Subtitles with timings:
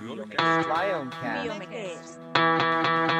[0.00, 0.68] Biomecast.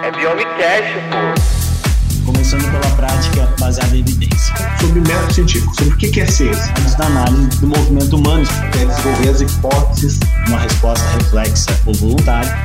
[0.04, 2.32] É Biomecast, pô.
[2.32, 4.54] Começando pela prática baseada em evidência.
[4.80, 6.72] sobre método científico, sobre o que é ciência.
[6.76, 8.46] Análise da análise do movimento humano,
[8.80, 10.20] É desenvolver as hipóteses.
[10.48, 12.56] uma resposta reflexa ou voluntária.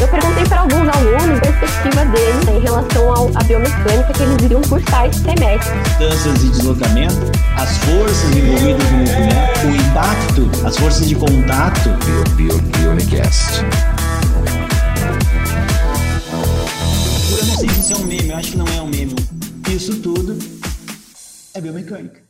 [0.00, 4.42] Eu perguntei para alguns alunos a perspectiva deles né, em relação à biomecânica que eles
[4.42, 5.78] iriam cursar esse semestre.
[5.84, 7.14] Distâncias de deslocamento,
[7.56, 11.88] as forças envolvidas no movimento, o impacto, as forças de contato.
[17.30, 19.14] Eu não sei se isso é um meme, eu acho que não é um meme.
[19.74, 20.36] Isso tudo
[21.54, 22.22] é biomecânica.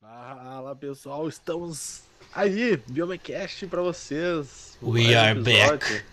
[0.00, 2.02] Fala pessoal, estamos
[2.34, 4.76] aí, Biomecast pra vocês.
[4.82, 5.68] We are episódio.
[5.68, 6.04] back.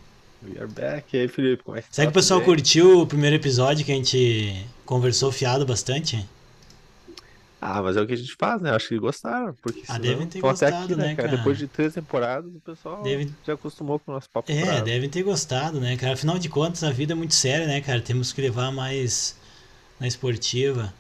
[0.44, 1.16] We are back.
[1.16, 2.12] E aí, Felipe, como é que Será tá?
[2.12, 6.26] que o pessoal curtiu o primeiro episódio que a gente conversou fiado bastante?
[7.68, 8.70] Ah, mas é o que a gente faz, né?
[8.72, 9.54] Acho que gostaram.
[9.56, 11.30] Porque Ah, devem ter gostado, aqui, né, cara?
[11.30, 14.86] Depois de três temporadas, o pessoal Devem- já acostumou com o nosso papo É, bravo.
[14.86, 16.14] devem ter gostado, né, cara?
[16.14, 18.00] Afinal de contas, a vida é muito séria, né, cara?
[18.02, 19.36] Temos que levar mais
[20.00, 20.94] na esportiva.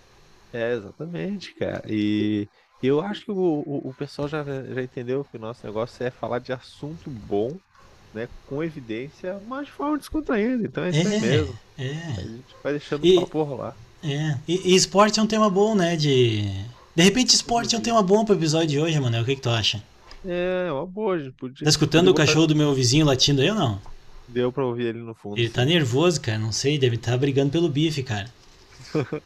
[0.52, 1.84] É, exatamente, cara.
[1.88, 2.48] E
[2.82, 6.10] eu acho que o, o, o pessoal já, já entendeu que o nosso negócio é
[6.12, 7.60] falar de assunto bom,
[8.14, 8.28] né?
[8.48, 10.64] Com evidência, mas de forma descontraída.
[10.66, 11.20] Então é isso É.
[11.20, 11.60] mesmo.
[11.78, 13.76] A É, gente vai deixando E- o papo rolar.
[14.14, 14.40] É.
[14.48, 15.96] E, e esporte é um tema bom, né?
[15.96, 16.44] De.
[16.96, 19.22] De repente, esporte é um tema bom pro episódio de hoje, mano.
[19.22, 19.84] O que, que tu acha?
[20.26, 21.64] É, uma boa, gente podia.
[21.66, 23.82] Tá escutando o cachorro do meu vizinho latindo aí ou não?
[24.28, 25.38] Deu pra ouvir ele no fundo.
[25.38, 26.40] Ele tá nervoso, cara.
[26.40, 28.30] Não sei, deve estar brigando pelo bife, cara.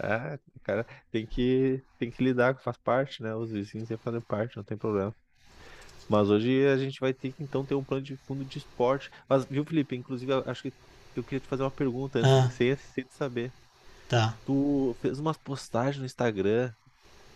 [0.00, 3.34] É, cara, tem que, tem que lidar, faz parte, né?
[3.34, 5.12] Os vizinhos têm que fazer parte, não tem problema.
[6.08, 9.10] Mas hoje a gente vai ter que então ter um plano de fundo de esporte.
[9.28, 9.96] Mas, viu, Felipe?
[9.96, 10.72] Inclusive, eu acho que
[11.16, 12.48] eu queria te fazer uma pergunta Ah.
[12.50, 13.50] sem, sem saber.
[14.08, 14.34] Tá.
[14.46, 16.70] Tu fez umas postagens no Instagram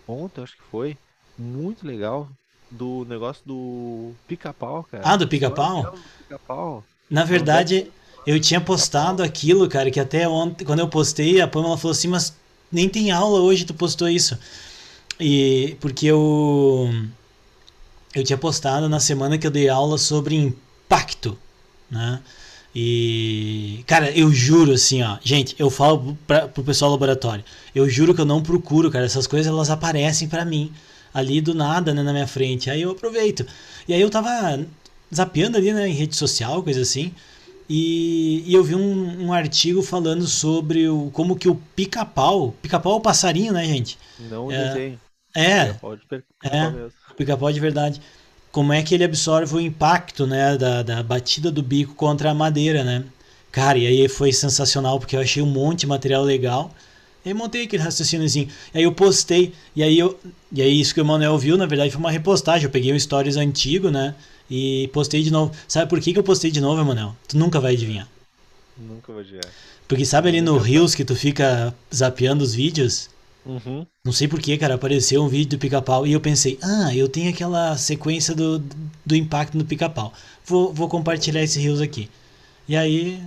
[0.09, 0.97] ontem, acho que foi,
[1.39, 2.29] muito legal,
[2.71, 5.03] do negócio do pica-pau, cara.
[5.07, 5.83] Ah, do pica-pau?
[5.83, 6.85] Do Pica-pau.
[7.11, 7.91] Na verdade,
[8.27, 12.09] eu tinha postado aquilo, cara, que até ontem, quando eu postei, a Pamela falou assim,
[12.09, 12.35] mas
[12.71, 14.39] nem tem aula hoje, tu postou isso.
[15.21, 16.91] E porque eu
[18.15, 21.39] eu tinha postado na semana que eu dei aula sobre impacto,
[21.91, 22.23] né?
[22.75, 27.45] E, cara, eu juro assim, ó, gente, eu falo pra, pro pessoal do laboratório,
[27.75, 30.73] eu juro que eu não procuro, cara, essas coisas elas aparecem pra mim
[31.13, 32.71] ali do nada, né, na minha frente.
[32.71, 33.47] Aí eu aproveito.
[33.87, 34.65] E aí eu tava
[35.15, 37.13] zapeando ali, né, em rede social, coisa assim.
[37.69, 42.95] E, e eu vi um, um artigo falando sobre o, como que o pica-pau, pica-pau
[42.95, 43.99] é o passarinho, né, gente?
[44.31, 44.69] Não É.
[44.69, 45.01] desenho.
[45.35, 46.71] É, Pode per- É.
[46.71, 46.93] mesmo.
[47.11, 48.01] o pica-pau de verdade.
[48.53, 52.35] Como é que ele absorve o impacto, né, da, da batida do bico contra a
[52.35, 53.05] madeira, né?
[53.51, 56.71] Cara, e aí foi sensacional, porque eu achei um monte de material legal.
[57.25, 58.49] E aí montei aquele raciocíniozinho.
[58.75, 60.19] E aí eu postei, e aí eu.
[60.51, 62.65] E aí isso que o Manuel viu, na verdade, foi uma repostagem.
[62.65, 64.15] Eu peguei um stories antigo, né?
[64.51, 65.53] E postei de novo.
[65.69, 67.15] Sabe por que, que eu postei de novo, Emanuel?
[67.29, 68.09] Tu nunca vai adivinhar.
[68.77, 69.45] Nunca vou adiar.
[69.87, 73.09] Porque sabe ali no Reels que tu fica zapeando os vídeos?
[73.45, 73.87] Uhum.
[74.05, 77.31] Não sei porquê, cara, apareceu um vídeo do pica-pau e eu pensei, ah, eu tenho
[77.31, 78.59] aquela sequência do,
[79.05, 80.13] do impacto no pica-pau.
[80.45, 82.09] Vou, vou compartilhar esse Reels aqui.
[82.69, 83.23] E aí,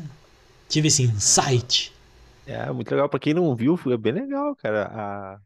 [0.69, 1.91] tive esse insight.
[2.45, 3.09] É, muito legal.
[3.09, 4.85] Pra quem não viu, foi bem legal, cara.
[4.85, 5.39] A,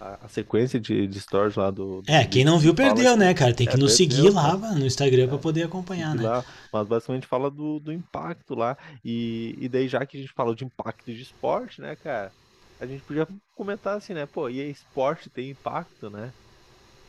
[0.00, 2.02] a, a sequência de, de stories lá do.
[2.02, 3.54] do É, quem não viu fala perdeu, que- né, cara?
[3.54, 6.22] Tem que É, nos seguir lá no Instagram pra poder acompanhar, né?
[6.22, 8.76] lá, mas basicamente fala do, do impacto lá.
[9.04, 12.32] E, e daí, já que a gente falou de impacto de esporte, né, cara?
[12.80, 14.26] A gente podia comentar assim, né?
[14.26, 16.32] Pô, e esporte tem impacto, né?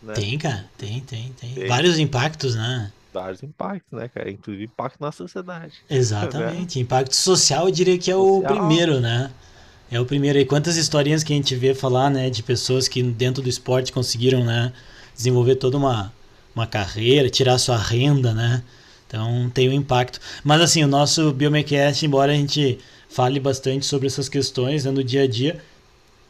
[0.02, 0.14] né?
[0.14, 1.54] Tem, cara, tem, tem, tem.
[1.54, 1.68] Tem.
[1.68, 2.92] Vários impactos, né?
[3.14, 4.30] Vários impactos, né, cara?
[4.30, 5.74] Inclusive impacto na sociedade.
[5.90, 6.80] Exatamente.
[6.80, 8.56] Impacto social, eu diria que é o Social.
[8.56, 9.32] primeiro, né?
[9.90, 10.38] É o primeiro.
[10.38, 13.92] E quantas historinhas que a gente vê falar, né, de pessoas que dentro do esporte
[13.92, 14.74] conseguiram, né,
[15.16, 16.14] desenvolver toda uma,
[16.54, 18.64] uma carreira, tirar sua renda, né?
[19.08, 20.20] Então tem um impacto.
[20.44, 22.78] Mas assim, o nosso Biomecast, embora a gente
[23.10, 25.62] fale bastante sobre essas questões né, no dia a dia,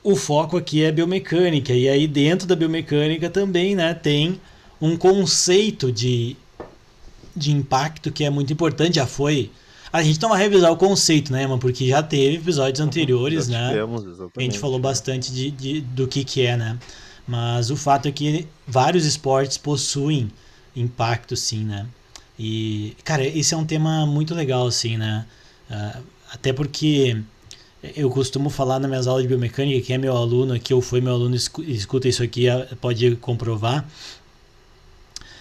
[0.03, 1.73] o foco aqui é biomecânica.
[1.73, 4.39] E aí dentro da biomecânica também, né, tem
[4.81, 6.35] um conceito de
[7.35, 9.51] de impacto que é muito importante, já foi.
[9.93, 11.59] A gente não vai revisar o conceito, né, mano?
[11.59, 13.69] Porque já teve episódios anteriores, Já né?
[13.69, 14.51] tivemos, A exatamente.
[14.51, 16.77] gente falou bastante de, de- do que, que é, né?
[17.27, 20.31] Mas o fato é que vários esportes possuem
[20.75, 21.85] impacto, sim, né?
[22.39, 25.25] E, cara, esse é um tema muito legal, assim, né?
[25.69, 25.99] Ah,
[26.31, 27.21] até porque
[27.95, 30.99] eu costumo falar nas minhas aulas de biomecânica, quem é meu aluno aqui ou foi
[30.99, 32.45] meu aluno escu- escuta isso aqui,
[32.81, 33.87] pode comprovar.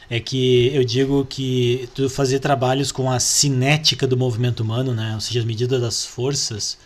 [0.09, 5.15] É que eu digo que tu fazer trabalhos com a cinética do movimento humano, né?
[5.15, 6.79] Ou seja, as medidas das forças,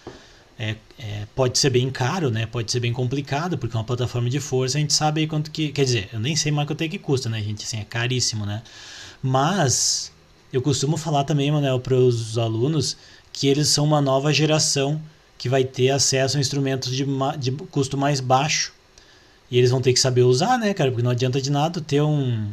[0.58, 2.46] é, é, pode ser bem caro, né?
[2.46, 5.68] Pode ser bem complicado, porque uma plataforma de força a gente sabe aí quanto que.
[5.70, 7.64] Quer dizer, eu nem sei mais quanto é que custa, né, gente?
[7.64, 8.62] Assim, é caríssimo, né?
[9.22, 10.10] Mas
[10.52, 12.96] eu costumo falar também, Manuel, para os alunos
[13.32, 15.00] que eles são uma nova geração
[15.38, 17.04] que vai ter acesso a instrumentos de,
[17.38, 18.72] de custo mais baixo.
[19.50, 20.90] E eles vão ter que saber usar, né, cara?
[20.90, 22.48] Porque não adianta de nada ter um,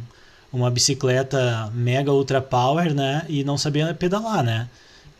[0.52, 3.24] uma bicicleta mega ultra power, né?
[3.28, 4.68] E não saber pedalar, né?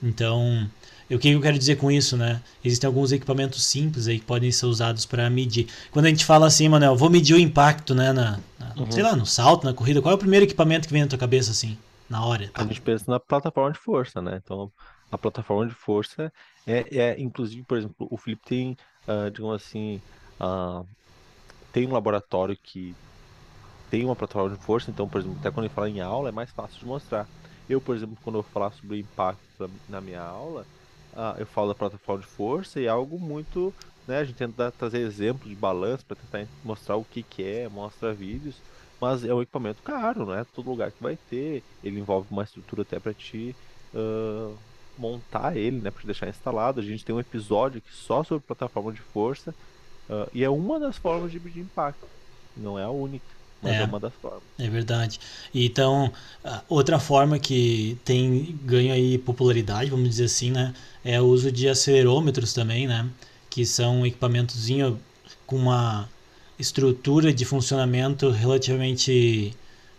[0.03, 0.69] Então,
[1.11, 2.41] o que eu quero dizer com isso, né?
[2.65, 5.69] Existem alguns equipamentos simples aí que podem ser usados para medir.
[5.91, 8.13] Quando a gente fala assim, Manuel, vou medir o impacto, né?
[8.13, 11.03] Na, na- Sei lá, no salto, na corrida, qual é o primeiro equipamento que vem
[11.03, 11.79] na tua cabeça, assim,
[12.09, 12.51] na hora?
[12.57, 14.41] A gente pensa na plataforma de força, né?
[14.43, 14.73] Então,
[15.11, 16.33] a plataforma de força
[16.67, 18.77] é, é inclusive, por exemplo, o Felipe tem,
[19.07, 20.01] ah, digamos assim,
[20.39, 20.85] ah,
[21.73, 22.95] tem um laboratório que
[23.91, 26.33] tem uma plataforma de força, então, por exemplo, até quando ele fala em aula é
[26.33, 27.27] mais fácil de mostrar.
[27.69, 30.67] Eu, por exemplo, quando eu falar sobre impacto na minha aula,
[31.13, 33.75] ah, eu falo da plataforma de força e é algo muito,
[34.07, 37.69] né, a gente tenta trazer exemplos de balanço para tentar mostrar o que que é,
[37.69, 38.63] mostra vídeos,
[39.01, 42.45] mas é um equipamento caro, não é todo lugar que vai ter, ele envolve uma
[42.45, 43.57] estrutura até para te
[43.95, 44.55] ah,
[44.99, 46.81] montar ele, né, para deixar instalado.
[46.81, 49.55] A gente tem um episódio aqui só sobre plataforma de força
[50.09, 52.07] ah, e é uma das formas de medir impacto,
[52.57, 53.27] não é a única,
[53.63, 53.85] mas é, É.
[53.85, 54.43] uma das formas.
[54.59, 55.21] É verdade.
[55.55, 56.13] Então,
[56.45, 60.75] a outra forma que tem ganho aí popularidade, vamos dizer assim, né,
[61.05, 63.09] é o uso de acelerômetros também, né,
[63.51, 65.01] que são equipamentozinho
[65.47, 66.09] com uma
[66.59, 69.55] estrutura de funcionamento relativamente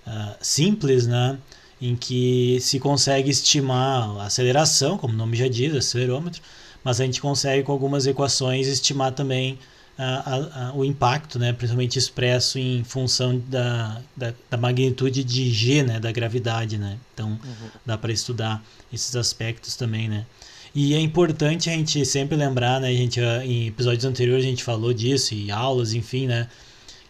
[0.06, 1.40] ah, simples, né,
[1.82, 6.42] em que se consegue estimar a aceleração, como o nome já diz, acelerômetro,
[6.84, 9.58] mas a gente consegue com algumas equações estimar também
[9.98, 10.04] a-
[10.36, 15.84] a- a- o impacto, né, principalmente expresso em função da, da, da magnitude de G,
[15.84, 16.98] né, da gravidade, né?
[17.14, 17.38] Então
[17.86, 20.26] dá para estudar esses aspectos também, né?
[20.74, 24.48] E é importante a gente sempre lembrar, né, a gente ah, em episódios anteriores a
[24.48, 26.48] gente falou disso e aulas, enfim, né,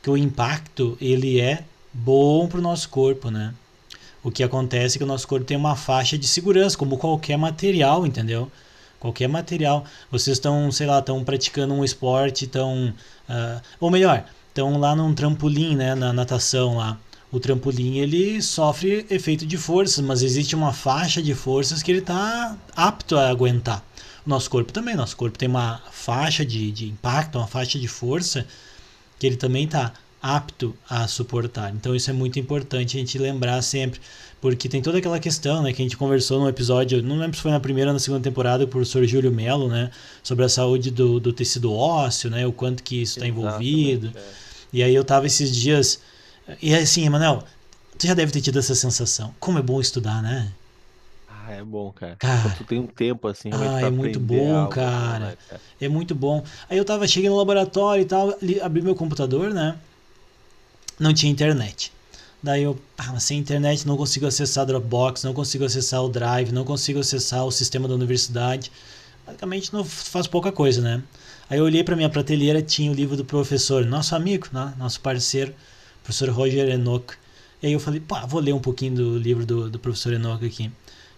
[0.01, 1.63] que o impacto ele é
[1.93, 3.53] bom para o nosso corpo, né?
[4.23, 7.37] O que acontece é que o nosso corpo tem uma faixa de segurança, como qualquer
[7.37, 8.51] material, entendeu?
[8.99, 9.85] Qualquer material.
[10.11, 12.93] Vocês estão, sei lá, estão praticando um esporte, estão.
[13.29, 15.95] ah, ou melhor, estão lá num trampolim, né?
[15.95, 16.97] Na natação lá.
[17.31, 21.99] O trampolim ele sofre efeito de forças, mas existe uma faixa de forças que ele
[21.99, 23.83] está apto a aguentar.
[24.25, 24.95] O nosso corpo também.
[24.95, 28.45] Nosso corpo tem uma faixa de, de impacto, uma faixa de força
[29.17, 31.73] que ele também está apto a suportar.
[31.73, 33.99] Então isso é muito importante a gente lembrar sempre,
[34.41, 37.41] porque tem toda aquela questão, né, que a gente conversou num episódio, não lembro se
[37.41, 39.91] foi na primeira ou na segunda temporada com o professor Júlio Melo, né,
[40.23, 44.11] sobre a saúde do, do tecido ósseo, né, o quanto que isso está envolvido.
[44.15, 44.21] É.
[44.71, 45.99] E aí eu tava esses dias
[46.61, 47.43] e assim, Emanuel,
[47.97, 49.33] tu já deve ter tido essa sensação.
[49.39, 50.51] Como é bom estudar, né?
[51.29, 52.15] Ah, é bom, cara.
[52.15, 52.49] Cara.
[52.57, 55.19] Tu tem um tempo assim, Ah, é muito bom, algo, cara.
[55.19, 55.61] né, cara?
[55.79, 56.43] É muito bom.
[56.69, 59.75] Aí eu tava, cheguei no laboratório e tal, abri meu computador, né?
[60.99, 61.91] Não tinha internet.
[62.41, 66.63] Daí eu, ah, sem internet não consigo acessar Dropbox, não consigo acessar o Drive, não
[66.63, 68.71] consigo acessar o sistema da universidade.
[69.25, 71.03] Basicamente não faz pouca coisa, né?
[71.49, 74.73] Aí eu olhei para minha prateleira, tinha o livro do professor, nosso amigo, né?
[74.77, 75.53] nosso parceiro,
[76.03, 77.13] professor Roger Enoch.
[77.61, 80.45] E aí eu falei, pá, vou ler um pouquinho do livro do, do professor Enoch
[80.45, 80.71] aqui.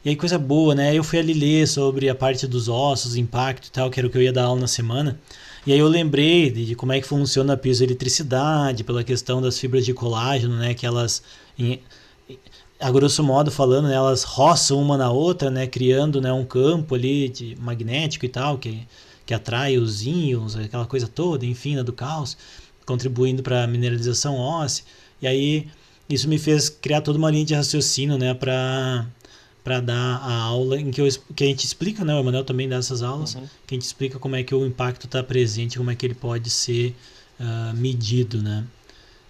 [0.03, 0.95] E aí coisa boa, né?
[0.95, 4.09] Eu fui ali ler sobre a parte dos ossos, impacto e tal, que era o
[4.09, 5.19] que eu ia dar aula na semana.
[5.65, 9.59] E aí eu lembrei de, de como é que funciona a piezoeletricidade, pela questão das
[9.59, 10.73] fibras de colágeno, né?
[10.73, 11.21] Que elas,
[11.57, 11.79] em-
[12.79, 15.67] a grosso modo falando, né, elas roçam uma na outra, né?
[15.67, 18.87] Criando né, um campo ali de magnético e tal, que,
[19.25, 22.37] que atrai os íons, aquela coisa toda, enfim, né, do caos,
[22.85, 24.83] contribuindo para a mineralização óssea.
[25.21, 25.67] E aí
[26.09, 28.33] isso me fez criar toda uma linha de raciocínio, né?
[28.33, 29.05] Para
[29.63, 32.13] para dar a aula em que, eu, que a gente explica, né?
[32.15, 33.49] O Emanuel também dá essas aulas, Uhum.
[33.67, 36.15] que a gente explica como é que o impacto está presente, como é que ele
[36.15, 36.95] pode ser
[37.39, 38.67] ah, medido, né?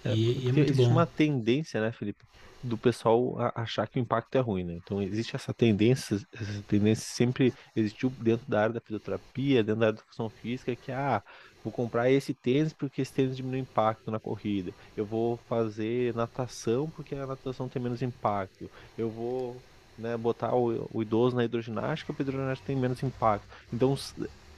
[0.04, 0.88] É, E, e é muito existe bom.
[0.90, 2.24] uma tendência, né, Felipe,
[2.62, 4.74] do pessoal achar que o impacto é ruim, né?
[4.74, 9.86] Então existe essa tendência, essa tendência sempre existiu dentro da área da fisioterapia, dentro da
[9.86, 11.22] área da educação física, que ah,
[11.64, 14.72] vou comprar esse tênis porque esse tênis diminui o impacto na corrida.
[14.96, 18.70] Eu vou fazer natação porque a natação tem menos impacto.
[18.96, 19.64] Eu vou,
[19.98, 23.46] né, botar o, o idoso na hidroginástica a hidroginástica tem menos impacto.
[23.72, 23.96] Então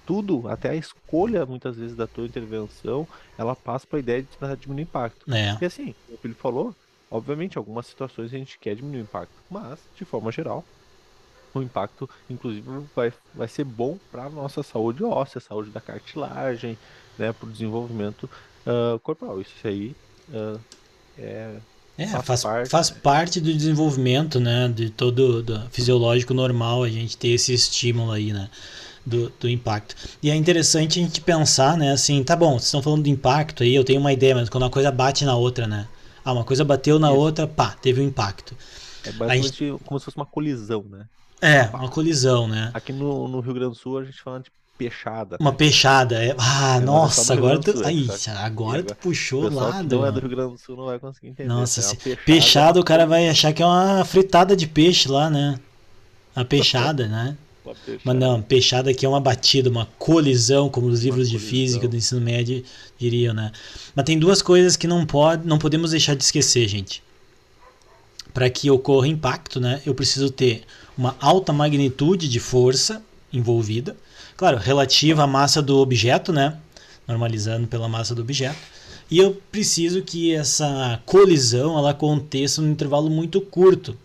[0.06, 3.06] tudo, até a escolha muitas vezes da tua intervenção,
[3.38, 5.34] ela passa para a ideia de tentar diminuir o impacto.
[5.34, 6.74] É, E assim, o que ele falou,
[7.10, 10.64] obviamente, algumas situações a gente quer diminuir o impacto, mas, de forma geral,
[11.54, 16.76] o impacto, inclusive, vai, vai ser bom para a nossa saúde óssea, saúde da cartilagem,
[17.16, 18.28] né, para o desenvolvimento
[18.66, 19.40] ah, corporal.
[19.40, 19.94] Isso aí
[20.32, 20.58] ah,
[21.16, 21.60] é
[21.96, 24.68] É, Faz faz, parte, faz parte do desenvolvimento, né?
[24.68, 28.50] De todo do fisiológico normal a gente ter esse estímulo aí, né?
[29.06, 29.94] Do, do impacto.
[30.22, 31.92] E é interessante a gente pensar, né?
[31.92, 34.64] Assim, tá bom, vocês estão falando do impacto aí, eu tenho uma ideia, mas quando
[34.64, 35.86] uma coisa bate na outra, né?
[36.24, 38.56] Ah, uma coisa bateu na outra, pá, teve um impacto.
[39.04, 41.06] É basicamente como se fosse uma colisão, né?
[41.40, 42.70] É, uma colisão, né?
[42.72, 45.36] Aqui no, no Rio Grande do Sul a gente fala de peixada.
[45.40, 46.22] Uma peixada.
[46.22, 46.34] É...
[46.38, 47.82] Ah, É, é nossa, agora tu.
[47.84, 48.38] Ai, Sul, sabe?
[48.38, 49.96] agora tu puxou lado.
[49.96, 51.48] não é do Rio Grande do Sul não vai conseguir entender.
[51.48, 51.94] Nossa, se...
[51.94, 55.58] Uma peixada, peixada o cara vai achar que é uma fritada de peixe lá, né?
[56.36, 57.36] Uma peixada, né?
[57.64, 58.00] peixada.
[58.04, 61.50] Mas não, peixada aqui é uma batida, uma colisão, como os livros de colisão.
[61.50, 62.62] física do ensino médio
[62.98, 63.52] diriam, né?
[63.94, 67.02] Mas tem duas coisas que não pode, não podemos deixar de esquecer, gente.
[68.32, 70.64] Para que ocorra impacto, né, eu preciso ter
[70.98, 73.00] uma alta magnitude de força
[73.32, 73.96] envolvida,
[74.36, 76.56] claro, relativa à massa do objeto, né,
[77.06, 78.58] normalizando pela massa do objeto.
[79.10, 83.96] E eu preciso que essa colisão ela aconteça num intervalo muito curto,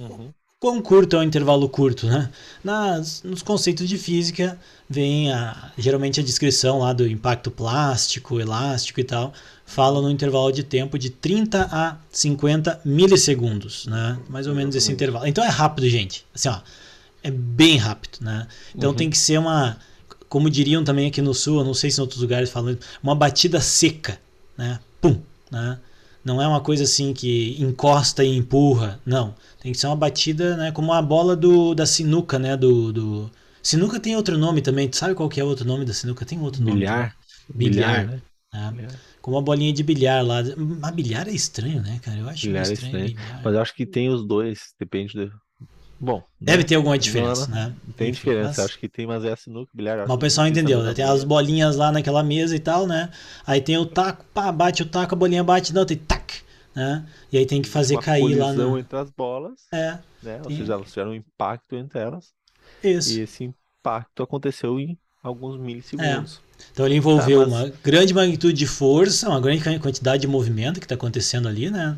[0.00, 0.30] Uhum.
[0.58, 2.30] Quão curto é o intervalo curto, né?
[2.62, 9.00] Nas, nos conceitos de física vem a, geralmente a descrição lá do impacto plástico, elástico
[9.00, 9.32] e tal,
[9.64, 14.18] fala no intervalo de tempo de 30 a 50 milissegundos, né?
[14.28, 15.26] Mais ou menos esse intervalo.
[15.26, 16.26] Então é rápido, gente.
[16.34, 16.58] Assim, ó,
[17.22, 18.46] é bem rápido, né?
[18.76, 18.96] Então Uhum.
[18.96, 19.78] tem que ser uma,
[20.28, 23.14] como diriam também aqui no sul, eu não sei se em outros lugares falam, uma
[23.14, 24.20] batida seca,
[24.56, 24.80] né?
[25.00, 25.78] Pum, né?
[26.24, 29.34] Não é uma coisa assim que encosta e empurra, não.
[29.60, 33.30] Tem que ser uma batida, né, como a bola do, da sinuca, né, do, do...
[33.62, 36.24] Sinuca tem outro nome também, tu sabe qual que é outro nome da sinuca?
[36.26, 36.80] Tem outro nome.
[36.80, 37.16] Bilhar.
[37.48, 38.06] Bilhar.
[38.06, 38.22] né?
[38.52, 38.72] né?
[38.76, 39.00] Bilhar.
[39.20, 40.42] Como a bolinha de bilhar lá.
[40.56, 42.18] Mas bilhar é estranho, né, cara?
[42.18, 43.14] Eu acho Bilhar é estranho, estranho.
[43.16, 43.40] bilhar.
[43.44, 45.32] Mas eu acho que tem os dois, depende do.
[46.00, 46.22] Bom.
[46.40, 46.64] Deve né?
[46.64, 47.74] ter alguma diferença, não, né?
[47.96, 49.98] Tem Enfim, diferença, mas- acho que tem, mas é sinuca, bilhar.
[49.98, 50.94] Mas o pessoal que entendeu, né?
[50.94, 53.10] Tem as bolinhas lá naquela mesa e tal, né?
[53.46, 56.42] Aí tem o taco, pá, bate o taco, a bolinha bate, não, tem tac,
[56.74, 57.04] né?
[57.30, 58.78] E aí tem que fazer Uma cair lá no...
[58.78, 60.38] entre as bolas, É, né?
[60.38, 62.28] Ou Tem- seja, elas tiveram um impacto entre elas.
[62.82, 63.12] isso.
[63.18, 66.40] E esse impacto aconteceu em alguns milissegundos.
[66.72, 70.80] Então ele envolveu Tá, mas- uma grande magnitude de força, uma grande quantidade de movimento
[70.80, 71.96] que está acontecendo ali, né?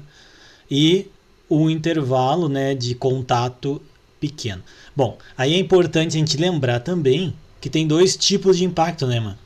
[0.69, 1.07] E
[1.51, 3.81] um intervalo né, de contato
[4.23, 4.63] pequeno.
[4.95, 9.19] Bom, aí é importante a gente lembrar também que tem dois tipos de impacto, né,
[9.19, 9.39] mano?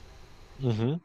[0.63, 1.01] Uhum.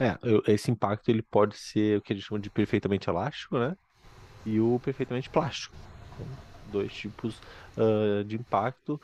[0.00, 0.16] É,
[0.52, 3.74] esse impacto ele pode ser o que a gente chama de perfeitamente elástico, né?
[4.44, 5.74] E o perfeitamente plástico.
[6.14, 6.26] Então,
[6.64, 7.38] dois tipos
[7.76, 9.00] ah, de impacto.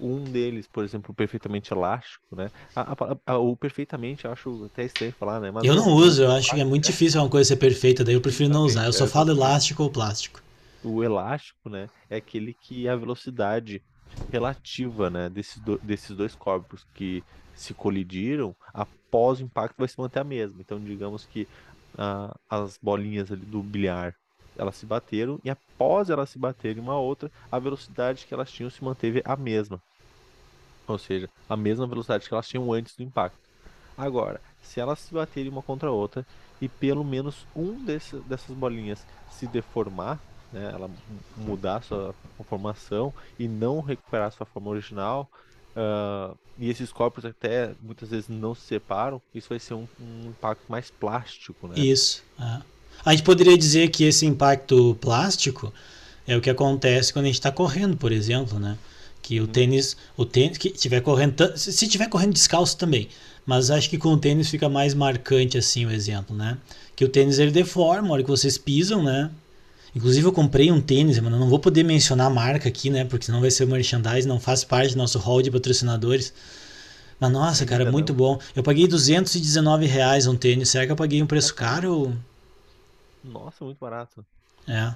[0.00, 2.50] Um deles, por exemplo, perfeitamente elástico, né?
[2.74, 5.50] A- a- a- o perfeitamente, eu acho até estranho falar, né?
[5.52, 8.14] Mas Eu não uso, eu acho que é muito difícil uma coisa ser perfeita, daí
[8.14, 8.86] eu prefiro não usar.
[8.86, 9.38] Eu só falo exatamente.
[9.38, 10.40] elástico ou plástico.
[10.84, 13.82] O elástico, né, é aquele que a velocidade
[14.30, 17.22] relativa, né, desses, do- desses dois corpos que
[17.54, 20.60] se colidiram, após o impacto vai se manter a mesma.
[20.60, 21.46] Então, digamos que
[22.48, 24.14] as bolinhas ali do bilhar,
[24.56, 28.70] elas se bateram e após elas se baterem uma outra, a velocidade que elas tinham
[28.70, 29.80] se manteve a mesma.
[30.86, 33.38] Ou seja, a mesma velocidade que elas tinham antes do impacto.
[33.96, 36.26] Agora, se elas se baterem uma contra a outra
[36.60, 40.18] e pelo menos um desse, dessas bolinhas se deformar,
[40.52, 45.30] né, ela mu- mudar sua conformação e não recuperar sua forma original,
[45.74, 50.28] ah, e esses corpos até muitas vezes não se separam, isso vai ser um, um
[50.30, 51.74] impacto mais plástico, né?
[51.80, 52.22] Isso.
[52.38, 52.62] é.
[53.04, 55.72] A gente poderia dizer que esse impacto plástico
[56.26, 58.78] é o que acontece quando a gente está correndo, por exemplo, né?
[59.20, 63.08] Que o tênis, o tênis que tiver correndo, se tiver correndo descalço também,
[63.46, 66.58] mas acho que com o tênis fica mais marcante assim o exemplo, né?
[66.94, 69.30] Que o tênis ele deforma, a hora que vocês pisam, né?
[69.94, 73.04] Inclusive eu comprei um tênis, mano, eu não vou poder mencionar a marca aqui, né?
[73.04, 76.32] Porque senão vai ser merchandising, não faz parte do nosso hall de patrocinadores.
[77.20, 78.14] Mas nossa, cara, Ainda muito não.
[78.14, 78.38] bom.
[78.56, 80.70] Eu paguei 219 reais um tênis.
[80.70, 82.16] Será que eu paguei um preço caro?
[83.22, 84.24] Nossa, muito barato.
[84.66, 84.94] É.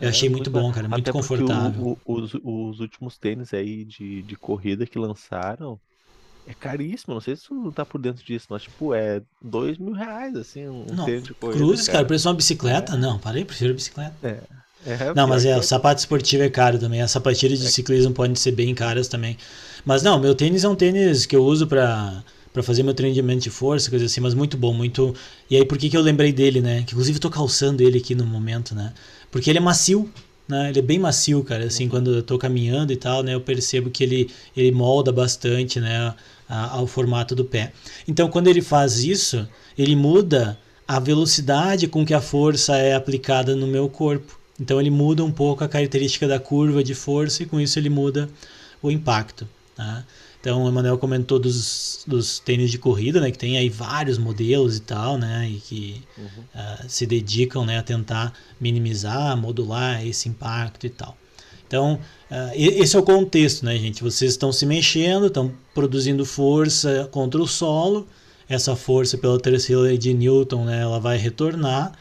[0.00, 0.72] Eu É, achei muito bom, barato.
[0.72, 0.88] cara.
[0.88, 1.92] Muito porque o- confortável.
[1.94, 5.80] o- os, os últimos tênis aí de, de corrida que lançaram
[6.46, 7.14] é caríssimo.
[7.14, 10.66] Não sei se tu tá por dentro disso, mas tipo, é dois mil reais, assim,
[10.68, 11.58] um Não, de corrida.
[11.58, 12.96] Cruzes, cara, preço de uma bicicleta?
[12.96, 14.14] Não, parei, prefiro bicicleta.
[14.22, 14.42] É,
[15.14, 17.00] Não, mas é, que o sapato esportivo é caro também.
[17.00, 19.36] As sapatilhas de ciclismo podem ser bem caras também.
[19.84, 22.22] Mas não, meu tênis é um tênis que eu uso pra,
[22.52, 25.14] pra fazer meu treinamento de força, coisa assim, mas muito bom, muito.
[25.48, 26.82] E aí, por que, que eu lembrei dele, né?
[26.82, 28.92] Que inclusive eu tô calçando ele aqui no momento, né?
[29.30, 30.10] Porque ele é macio.
[30.48, 30.70] Né?
[30.70, 31.64] Ele é bem macio, cara.
[31.64, 33.34] Assim, quando eu tô caminhando e tal, né?
[33.34, 36.14] Eu percebo que ele, ele molda bastante, né?
[36.48, 37.72] a- ao formato do pé.
[38.06, 43.56] Então, quando ele faz isso, ele muda a velocidade com que a força é aplicada
[43.56, 44.38] no meu corpo.
[44.60, 47.88] Então, ele muda um pouco a característica da curva de força e com isso ele
[47.88, 48.28] muda
[48.82, 49.48] o impacto.
[49.74, 50.04] Tá?
[50.42, 53.30] Então, o Emanuel comentou dos, dos tênis de corrida, né?
[53.30, 55.48] Que tem aí vários modelos e tal, né?
[55.48, 56.26] E que Uhum.
[56.52, 61.16] ah, se dedicam né, a tentar minimizar, modular esse impacto e tal.
[61.66, 61.98] Então,
[62.56, 64.02] e- esse é o contexto, né, gente?
[64.02, 68.06] Vocês estão se mexendo, estão produzindo força contra o solo.
[68.48, 71.92] Essa força, pela terceira lei de Newton, né, ela vai retornar,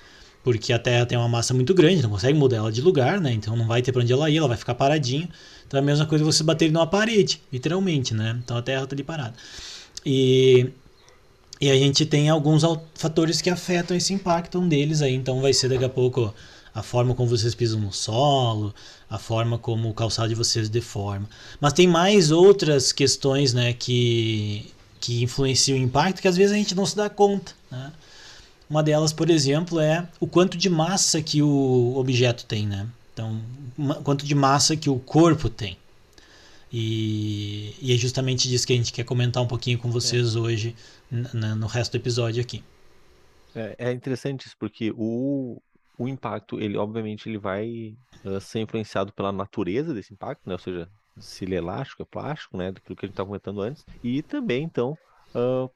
[0.43, 3.31] porque a Terra tem uma massa muito grande, não consegue mudar ela de lugar, né?
[3.33, 5.29] Então não vai ter para onde ela ir, ela vai ficar paradinha.
[5.67, 8.39] Então é a mesma coisa você bater numa parede, literalmente, né?
[8.43, 9.33] Então a Terra está ali parada.
[10.05, 10.69] E
[11.59, 15.41] e a gente tem alguns al- fatores que afetam esse impacto um deles aí, então
[15.41, 16.33] vai ser daqui a pouco
[16.73, 18.73] a forma como vocês pisam no solo,
[19.09, 21.29] a forma como o calçado de vocês deforma.
[21.59, 26.55] Mas tem mais outras questões, né, que, que influenciam o impacto que às vezes a
[26.55, 27.91] gente não se dá conta, né?
[28.71, 32.87] Uma delas, por exemplo, é o quanto de massa que o objeto tem, né?
[33.11, 33.41] Então,
[33.77, 35.77] ma- quanto de massa que o corpo tem.
[36.71, 40.73] E, e é justamente disso que a gente quer comentar um pouquinho com vocês hoje
[41.11, 42.63] n- n- no resto do episódio aqui.
[43.53, 45.61] É, é interessante isso, porque o,
[45.97, 50.53] o impacto, ele obviamente ele vai ah, ser influenciado pela natureza desse impacto, né?
[50.53, 50.87] Ou seja,
[51.19, 52.71] se ele é elástico, é plástico, né?
[52.71, 53.83] Daquilo que a gente estava comentando antes.
[54.01, 54.97] E também, então,
[55.35, 55.67] ah,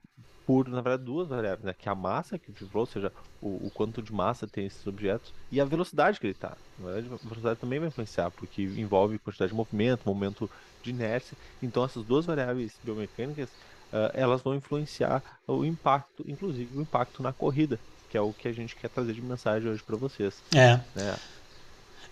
[0.46, 1.74] por, na verdade, duas variáveis, né?
[1.78, 3.12] Que é a massa que falou, ou seja,
[3.42, 6.56] o, o quanto de massa tem esses objetos e a velocidade que ele está.
[6.80, 10.50] Na verdade, a velocidade também vai influenciar, porque envolve quantidade de movimento, momento
[10.84, 11.36] de inércia.
[11.64, 13.50] Então, essas duas variáveis biomecânicas,
[13.92, 18.48] ah, elas vão influenciar o impacto, inclusive o impacto na corrida, que é o que
[18.48, 20.36] a gente quer trazer de mensagem hoje para vocês.
[20.54, 20.80] É.
[20.96, 21.16] Né?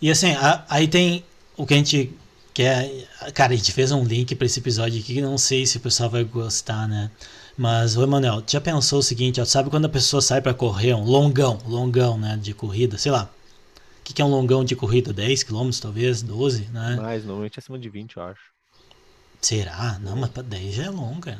[0.01, 1.23] E assim, a- aí tem
[1.55, 2.11] o que a gente
[2.53, 2.89] quer.
[3.33, 5.81] Cara, a gente fez um link para esse episódio aqui que não sei se o
[5.81, 7.11] pessoal vai gostar, né?
[7.57, 10.53] Mas, ô Emanuel, tu já pensou o seguinte, ó, sabe quando a pessoa sai para
[10.53, 13.23] correr, um longão, longão, né, de corrida, sei lá.
[13.23, 15.13] O que, que é um longão de corrida?
[15.13, 17.01] 10 km, talvez, 12, né?
[17.01, 18.53] Mas normalmente é acima de 20, eu acho.
[19.41, 19.99] Será?
[19.99, 21.39] Não, mas pra 10 já é longo, cara.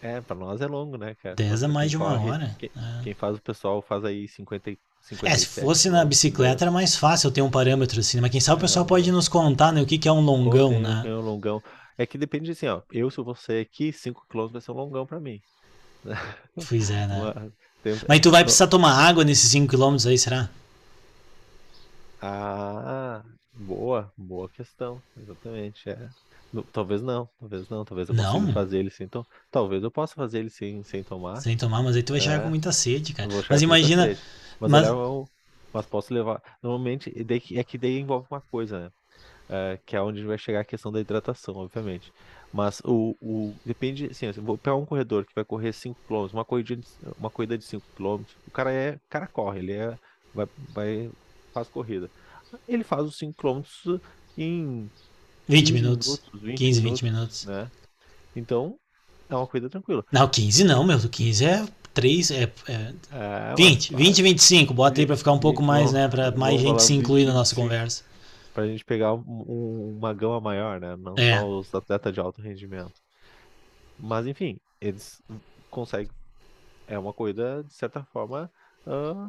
[0.00, 1.36] É, para nós é longo, né, cara?
[1.36, 2.56] 10 Mas é pra mais de uma corre, hora.
[2.58, 2.80] Quem, É.
[3.00, 5.24] quem faz o pessoal faz aí 50, e- 57.
[5.24, 8.22] É, se fosse na bicicleta era mais fácil ter um parâmetro assim, né?
[8.22, 10.20] mas quem sabe o pessoal É, pode nos contar, né, o que, que é um
[10.20, 11.02] longão, né?
[11.02, 11.62] tem um longão.
[11.98, 12.80] É que depende assim, ó.
[12.92, 15.40] Eu, se sair aqui, 5 km vai ser um longão para mim.
[16.68, 17.18] Pois é, né?
[17.20, 17.52] Uma-
[17.82, 20.48] tem- Mas tu vai precisar tomar água nesses 5km aí, será?
[22.20, 23.22] Ah,
[23.54, 25.00] boa, boa questão.
[25.20, 26.08] Exatamente, é.
[26.72, 28.32] Talvez não, talvez não, talvez eu Não?
[28.32, 29.26] consiga fazer ele sem tomar.
[29.50, 31.36] Talvez eu possa fazer ele sem, sem tomar.
[31.36, 32.40] Sem tomar, mas aí tu vai chegar É.
[32.40, 33.28] com muita sede, cara.
[33.50, 34.06] Mas imagina.
[34.58, 35.28] Mas, mas- eu levo-
[35.72, 36.42] mas posso levar.
[36.62, 37.12] Normalmente,
[37.54, 38.90] é que daí envolve uma coisa, né?
[39.50, 42.12] É, que é onde vai chegar a questão da hidratação, obviamente.
[42.52, 46.28] Mas o, o depende, assim, eu vou pegar um corredor que vai correr 5 km,
[46.34, 46.86] uma corrida de,
[47.18, 49.98] uma corrida de 5 km, o cara é, o cara corre, ele é
[50.34, 51.10] vai, vai
[51.52, 52.10] faz corrida.
[52.66, 54.00] Ele faz os 5 km
[54.36, 54.90] em
[55.48, 57.44] 20 15 minutos, 20 15, 20 minutos.
[57.46, 57.70] né?
[58.36, 58.76] Então,
[59.28, 60.04] é uma corrida tranquila.
[60.12, 60.98] Não, 15 não, meu.
[61.08, 64.74] 15 é 3, é, é É, 20, mas- 20, 25.
[64.74, 66.08] Bota aí pra ficar um pouco 20, mais, vamos- né?
[66.08, 67.62] Pra vamos mais gente se 20, incluir na nossa 25.
[67.62, 68.04] conversa.
[68.58, 70.96] Pra gente pegar um- um- uma gama maior, né?
[70.96, 71.38] Não É.
[71.38, 72.92] só os atletas de alto rendimento.
[74.00, 75.22] Mas enfim, eles
[75.70, 76.10] conseguem.
[76.88, 78.50] É uma corrida, de certa forma,
[78.84, 79.28] ah,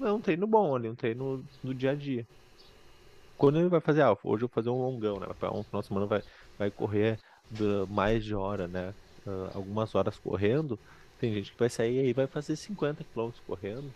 [0.00, 2.26] é um treino bom ali, um treino do dia a dia.
[3.36, 5.26] Quando ele vai fazer, ah, hoje eu vou fazer um longão, né?
[5.52, 6.22] Um final de semana vai,
[6.56, 7.18] vai correr
[7.90, 8.94] mais de hora, né?
[9.26, 10.80] Ah, algumas horas correndo.
[11.18, 13.92] Tem gente que vai sair aí e vai fazer 50 km correndo,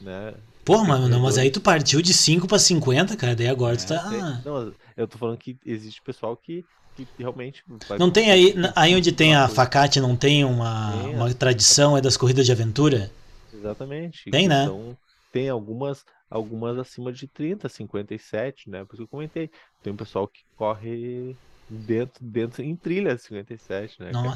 [0.00, 0.32] né?
[0.64, 3.36] Pô, mas, não, mas aí tu partiu de 5 pra 50, cara.
[3.36, 4.08] Daí agora tu É, tá.
[4.08, 7.62] tem- Não, eu tô falando que existe pessoal que, que realmente
[7.98, 12.00] Não tem aí, aí onde tem a facate, não tem uma, Tem, uma tradição é
[12.00, 13.10] das corridas de aventura?
[13.52, 14.30] Exatamente.
[14.30, 14.64] Tem, né?
[14.64, 14.96] são-
[15.30, 18.84] tem algumas, algumas acima de 30, 57, né?
[18.84, 19.50] Por isso que eu comentei.
[19.82, 21.36] Tem um pessoal que corre
[21.68, 24.12] dentro, dentro em trilha 57, né?
[24.12, 24.34] cara?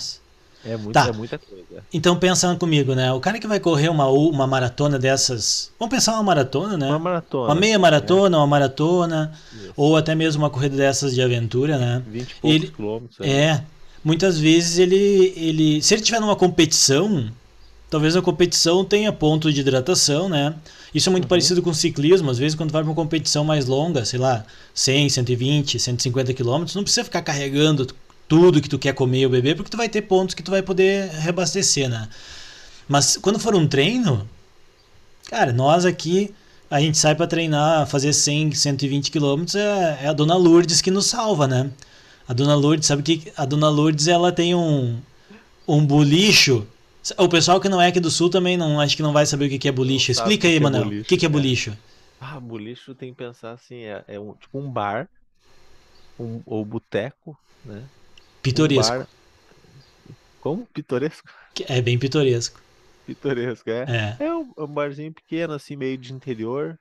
[0.65, 1.07] É, muito, Tá.
[1.09, 1.65] é muita coisa.
[1.93, 3.13] Então pensando comigo, né?
[3.13, 5.71] O cara que vai correr uma, uma maratona dessas.
[5.79, 6.89] Vamos pensar uma maratona, né?
[6.89, 7.45] Uma maratona.
[7.47, 9.73] Uma meia maratona, uma maratona, Isso.
[9.77, 12.03] ou até mesmo uma corrida dessas de aventura, né?
[12.11, 13.19] 20 e poucos ele- quilômetros.
[13.21, 13.29] né?
[13.31, 13.65] É.
[14.05, 15.83] Muitas vezes ele, ele.
[15.83, 17.31] Se ele tiver numa competição,
[17.91, 20.55] talvez a competição tenha ponto de hidratação, né?
[20.95, 21.29] Isso é muito Uhum.
[21.29, 22.31] parecido com ciclismo.
[22.31, 24.45] Às vezes, quando vai pra uma competição mais longa, sei lá,
[24.75, 27.87] 100, 120, 150 quilômetros, não precisa ficar carregando
[28.29, 30.63] tudo que tu quer comer ou beber, porque tu vai ter pontos que tu vai
[30.63, 32.09] poder reabastecer, né?
[32.87, 34.29] Mas quando for um treino,
[35.29, 36.35] cara, nós aqui,
[36.71, 40.91] a gente sai pra treinar, fazer 100, 120 quilômetros, é, é a Dona Lourdes que
[40.91, 41.71] nos salva, né?
[42.29, 45.01] A Dona Lourdes, sabe que a Dona Lourdes ela tem um
[45.69, 46.67] um bolicho.
[47.17, 49.47] O pessoal que não é aqui do sul também não acho que não vai saber
[49.47, 51.01] o que que é sabe Explica aí, é Manel.
[51.01, 51.31] O que que é é.
[51.31, 51.77] bolicho?
[52.21, 55.09] Ah, bolicho tem que pensar assim, é, é um, tipo um bar,
[56.19, 57.83] um, ou boteco, né?
[58.49, 58.99] Um Pitoresco.
[58.99, 59.09] bar,
[60.41, 60.67] Como?
[60.73, 61.29] Pitoresco?
[61.69, 62.61] É bem pitoresco.
[63.07, 64.17] Pitoresco, é.
[64.21, 64.25] É.
[64.27, 66.79] É um, um barzinho pequeno, assim, meio de interior,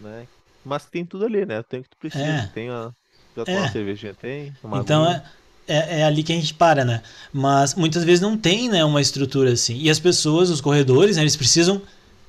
[0.00, 0.26] né?
[0.64, 1.62] Mas tem tudo ali, né?
[1.62, 2.24] Tem o que tu precisa.
[2.24, 2.46] É.
[2.54, 2.90] Tem a.
[3.36, 3.58] Já É.
[3.58, 4.52] uma cervejinha, tem.
[4.62, 5.22] Uma Então é,
[5.66, 7.02] é, é ali que a gente para, né?
[7.32, 9.76] Mas muitas vezes não tem né, uma estrutura assim.
[9.78, 11.82] E as pessoas, os corredores, né, eles precisam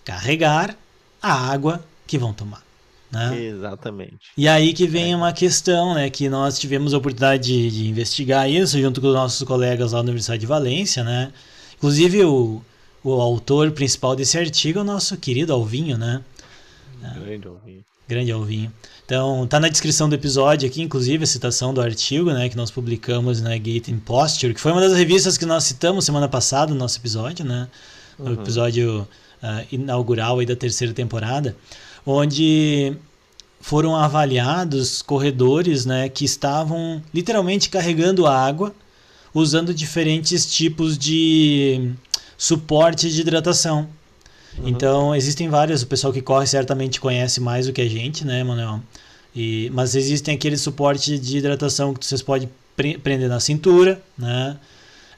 [0.06, 0.76] carregar
[1.22, 2.64] a água que vão tomar.
[3.14, 3.44] Né?
[3.44, 4.18] Exatamente.
[4.36, 6.10] E aí que vem uma questão, né?
[6.10, 10.00] Que nós tivemos a oportunidade de, de investigar isso junto com os nossos colegas lá
[10.00, 11.32] da Universidade de Valência, né?
[11.78, 12.62] Inclusive o,
[13.04, 16.22] o autor principal desse artigo é o nosso querido Alvinho, né?
[17.24, 17.86] Grande ouvinte.
[18.08, 18.72] Grande Alvinho.
[19.06, 22.72] Então, tá na descrição do episódio aqui, inclusive, a citação do artigo, né, que nós
[22.72, 26.72] publicamos na Gate in Posture, que foi uma das revistas que nós citamos semana passada
[26.74, 27.68] no nosso episódio, né?
[28.18, 28.34] No Uhum.
[28.42, 29.08] episódio
[29.42, 31.56] ah, inaugural aí da terceira temporada,
[32.06, 32.96] onde
[33.62, 38.74] foram avaliados corredores, né, que estavam literalmente carregando água,
[39.34, 41.92] usando diferentes tipos de
[42.38, 43.88] suporte de hidratação.
[44.64, 48.44] Então, existem vários, o pessoal que corre certamente conhece mais do que a gente, né,
[48.44, 48.82] Manuel?
[49.36, 54.58] E, mas existem aquele suporte de hidratação que vocês podem pre- prender na cintura, né?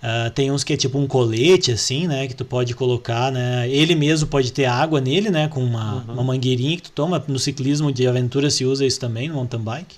[0.07, 2.27] Ah, tem uns que é tipo um colete, assim, né?
[2.27, 3.67] Que tu pode colocar, né?
[3.67, 5.47] Ele mesmo pode ter água nele, né?
[5.47, 7.23] Com uma, uma mangueirinha que tu toma.
[7.27, 9.95] No ciclismo de aventura se usa isso também, no mountain bike.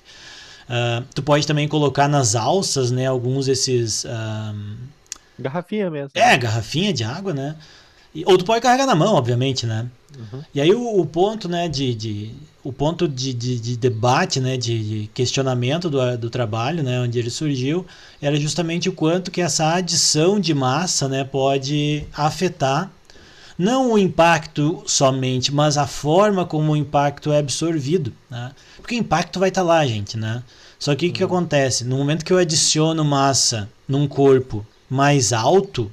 [0.66, 3.04] Ah, tu pode também colocar nas alças, né?
[3.06, 4.06] Alguns desses...
[4.06, 4.54] ah,
[5.38, 6.10] Garrafinha mesmo.
[6.14, 7.54] é, garrafinha de água, né?
[8.24, 9.86] Ou tu pode carregar na mão, obviamente, né?
[10.54, 12.30] E aí o, o ponto, né, de, de-
[12.68, 17.18] o ponto de, de, de debate, né, de, de questionamento do, do trabalho, né, onde
[17.18, 17.86] ele surgiu,
[18.20, 22.90] era justamente o quanto que essa adição de massa, né, pode afetar
[23.56, 28.52] não o impacto somente, mas a forma como o impacto é absorvido, né?
[28.76, 30.44] Porque o impacto vai estar lá, gente, né?
[30.78, 31.84] Só que o que acontece?
[31.84, 35.90] No momento que eu adiciono massa num corpo mais alto,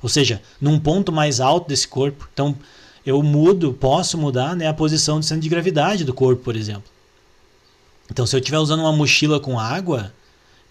[0.00, 2.56] ou seja, num ponto mais alto desse corpo, então
[3.06, 6.84] eu mudo, posso mudar né, a posição do centro de gravidade do corpo, por exemplo.
[8.10, 10.12] Então, se eu estiver usando uma mochila com água,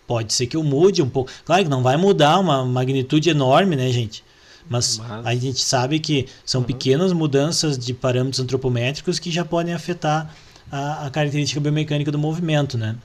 [0.08, 1.32] pode ser que eu mude um pouco.
[1.46, 4.24] Claro que não vai mudar uma magnitude enorme, né, gente?
[4.69, 9.74] Mas, Mas- a gente sabe que são pequenas mudanças de parâmetros antropométricos que já podem
[9.74, 10.34] afetar
[10.71, 12.95] a, a característica biomecânica do movimento, né?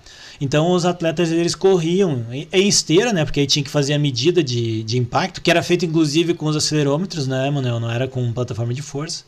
[0.40, 3.24] Então os atletas eles corriam em em esteira, né?
[3.24, 6.46] Porque aí tinha que fazer a medida de, de impacto, que era feito inclusive com
[6.46, 7.80] os acelerômetros, né, Manuel?
[7.80, 9.24] Não era com plataforma de força.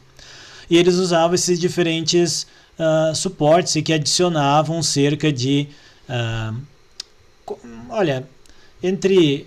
[0.71, 2.47] E eles usavam esses diferentes
[2.79, 5.69] ah, suportes e que adicionavam cerca de,
[7.45, 8.29] co- olha,
[8.83, 9.45] entre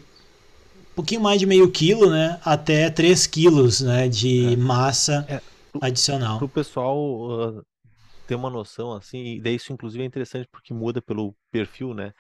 [0.92, 5.42] um pouquinho mais de meio quilo, né, até 3 quilos, né, de massa É,
[5.82, 6.38] adicional.
[6.38, 7.64] Para o pessoal ah,
[8.28, 12.14] ter uma noção, assim, e daí isso inclusive é interessante porque muda pelo perfil, né?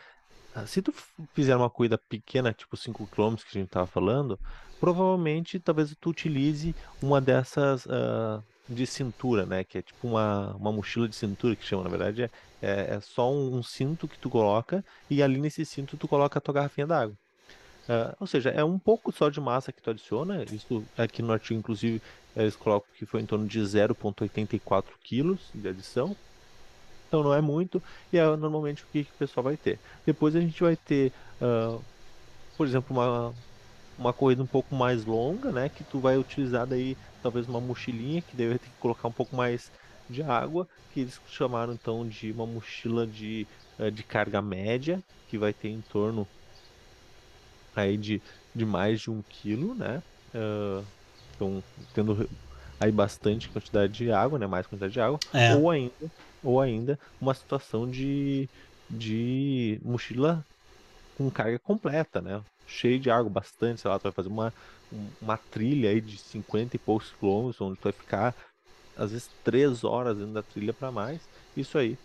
[0.55, 0.93] Ah, Se tu
[1.33, 4.39] fizer uma corrida pequena, tipo 5 km que a gente tava falando,
[4.79, 9.63] provavelmente talvez tu utilize uma dessas ah, de cintura, né?
[9.63, 12.29] Que é tipo uma, uma mochila de cintura que chama, na verdade, é,
[12.61, 16.39] é, é só um, um cinto que tu coloca e ali nesse cinto tu coloca
[16.39, 17.15] a tua garrafinha d'água.
[17.87, 20.43] Ah, ou seja, é um pouco só de massa que tu adiciona.
[20.43, 22.01] Isso aqui no artigo, inclusive,
[22.35, 26.15] eles colocam que foi em torno de 0,84 quilos de adição.
[27.07, 29.79] Então não é muito, e é normalmente o que, que o pessoal vai ter.
[30.05, 31.79] Depois a gente vai ter, ah,
[32.57, 33.33] por exemplo, uma,
[33.97, 35.69] uma corrida um pouco mais longa, né?
[35.69, 39.35] Que tu vai utilizar daí talvez uma mochilinha, que vai ter que colocar um pouco
[39.35, 39.71] mais
[40.09, 43.47] de água, que eles chamaram então de uma mochila de,
[43.79, 46.27] eh, de carga média, que vai ter em torno
[47.75, 48.21] aí de,
[48.53, 50.01] de mais de um quilo, né?
[50.33, 50.83] Ah,
[51.35, 52.29] então, tendo
[52.79, 54.47] aí bastante quantidade de água, né?
[54.47, 55.19] Mais quantidade de água.
[55.33, 55.53] É.
[55.53, 55.95] Ou ainda,
[56.41, 58.49] ou ainda uma situação de,
[58.89, 60.45] de mochila
[61.15, 62.43] com carga completa, né?
[62.65, 64.53] Cheio de água, bastante, sei lá, tu vai fazer uma,
[64.91, 68.35] um- uma trilha aí de 50 e poucos quilômetros, onde tu vai ficar
[68.95, 71.29] às vezes três horas dentro da trilha para mais.
[71.55, 71.99] Isso aí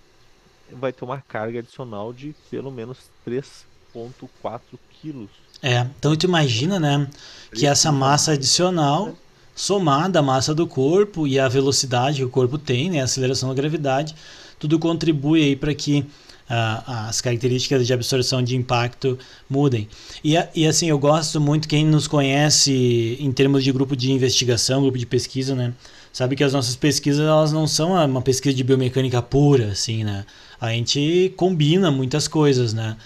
[0.70, 5.47] vai ter uma carga adicional de pelo menos 3,4 quilos.
[5.62, 7.08] É, então tu imagina, né,
[7.52, 9.14] que essa massa adicional
[9.54, 13.48] somada à massa do corpo e à velocidade que o corpo tem, né, a aceleração
[13.48, 14.14] da gravidade,
[14.58, 16.06] tudo contribui aí para que
[16.48, 19.18] ah, as características de absorção de impacto
[19.50, 19.88] mudem.
[20.24, 24.80] E, e assim, eu gosto muito, quem nos conhece em termos de grupo de investigação,
[24.80, 25.74] grupo de pesquisa, né,
[26.12, 30.24] sabe que as nossas pesquisas elas não são uma pesquisa de biomecânica pura, assim, né,
[30.60, 32.96] a gente combina muitas coisas, né,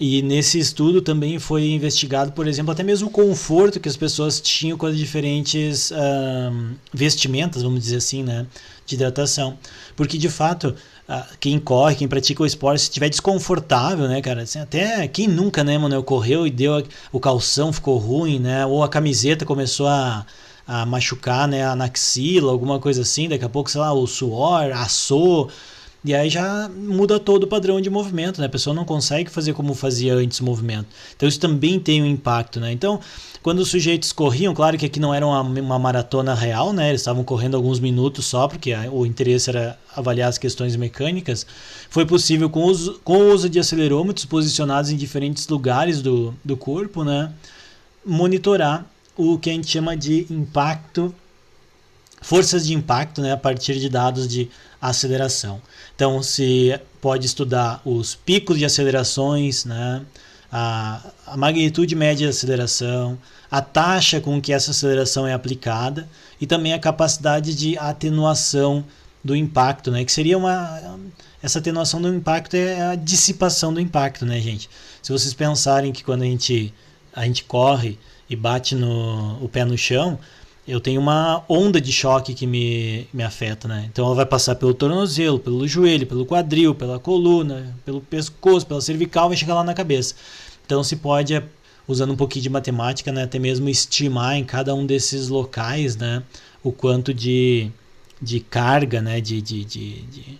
[0.00, 4.40] E nesse estudo também foi investigado, por exemplo, até mesmo o conforto que as pessoas
[4.40, 5.92] tinham com as diferentes
[6.92, 8.44] vestimentas, vamos dizer assim, né,
[8.84, 9.56] de hidratação.
[9.94, 10.74] Porque de fato,
[11.38, 15.62] quem corre, quem pratica o esporte, se estiver desconfortável, né, cara, assim, até quem nunca,
[15.62, 19.86] né, mano, correu e deu a- o calção ficou ruim, né, ou a camiseta começou
[19.86, 20.26] a,
[20.66, 24.72] a machucar, né, na axila, alguma coisa assim, daqui a pouco, sei lá, o suor
[24.72, 25.50] assou,
[26.04, 28.46] e aí já muda todo o padrão de movimento, né?
[28.46, 30.86] A pessoa não consegue fazer como fazia antes o movimento.
[31.16, 32.70] Então isso também tem um impacto, né?
[32.70, 33.00] Então,
[33.42, 36.90] quando os sujeitos corriam, claro que aqui não era uma, uma maratona real, né?
[36.90, 41.46] Eles estavam correndo alguns minutos só, porque o interesse era avaliar as questões mecânicas.
[41.88, 46.34] Foi possível com o uso, com o uso de acelerômetros posicionados em diferentes lugares do,
[46.44, 47.32] do corpo, né?
[48.04, 48.84] Monitorar
[49.16, 51.14] o que a gente chama de impacto
[52.24, 54.48] forças de impacto né, a partir de dados de
[54.80, 55.60] aceleração.
[55.94, 60.00] Então, se pode estudar os picos de acelerações, né,
[60.50, 63.18] a, a magnitude média de aceleração,
[63.50, 66.08] a taxa com que essa aceleração é aplicada
[66.40, 68.82] e também a capacidade de atenuação
[69.22, 70.98] do impacto, né, que seria uma
[71.42, 74.70] essa atenuação do impacto é a dissipação do impacto, né, gente?
[75.02, 76.72] Se vocês pensarem que quando a gente
[77.14, 77.98] a gente corre
[78.30, 80.18] e bate no o pé no chão,
[80.66, 83.86] eu tenho uma onda de choque que me, me afeta, né?
[83.92, 88.80] Então ela vai passar pelo tornozelo, pelo joelho, pelo quadril, pela coluna, pelo pescoço, pela
[88.80, 90.14] cervical, vai chegar lá na cabeça.
[90.64, 91.42] Então se pode,
[91.86, 96.22] usando um pouquinho de matemática, né, até mesmo estimar em cada um desses locais, né,
[96.62, 97.70] o quanto de,
[98.20, 100.38] de carga, né, de, de, de, de-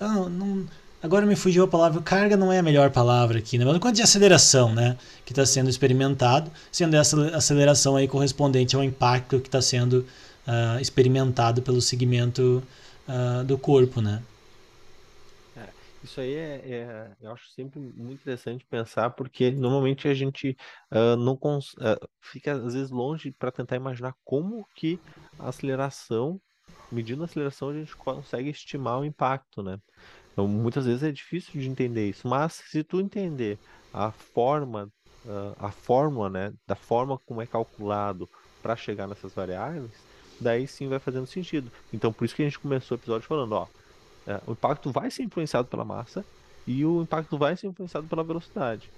[0.00, 0.66] não, não-
[1.02, 3.96] agora me fugiu a palavra, carga não é a melhor palavra aqui, né, mas quanto
[3.96, 9.48] de aceleração, né, que está sendo experimentado, sendo essa aceleração aí correspondente ao impacto que
[9.48, 10.06] está sendo
[10.46, 12.62] ah, experimentado pelo segmento
[13.06, 14.22] ah, do corpo, né.
[16.02, 20.56] Isso aí é, é- eu acho sempre muito interessante pensar, porque normalmente a gente
[20.90, 21.38] ah, não
[22.20, 24.98] fica às vezes longe para tentar imaginar como que
[25.38, 26.40] a aceleração,
[26.90, 29.78] medindo a aceleração, a gente consegue estimar o impacto, né?
[30.38, 33.58] Então, muitas vezes é difícil de entender isso, mas se tu entender
[33.92, 34.88] a forma,
[35.26, 38.30] ah, a fórmula, né, da forma como é calculado
[38.62, 39.90] para chegar nessas variáveis,
[40.40, 41.72] daí sim vai fazendo sentido.
[41.92, 43.66] Então, por isso que a gente começou o episódio falando, ó,
[44.28, 46.24] é, o impacto vai ser influenciado pela massa
[46.64, 48.92] e o impacto vai ser influenciado pela velocidade.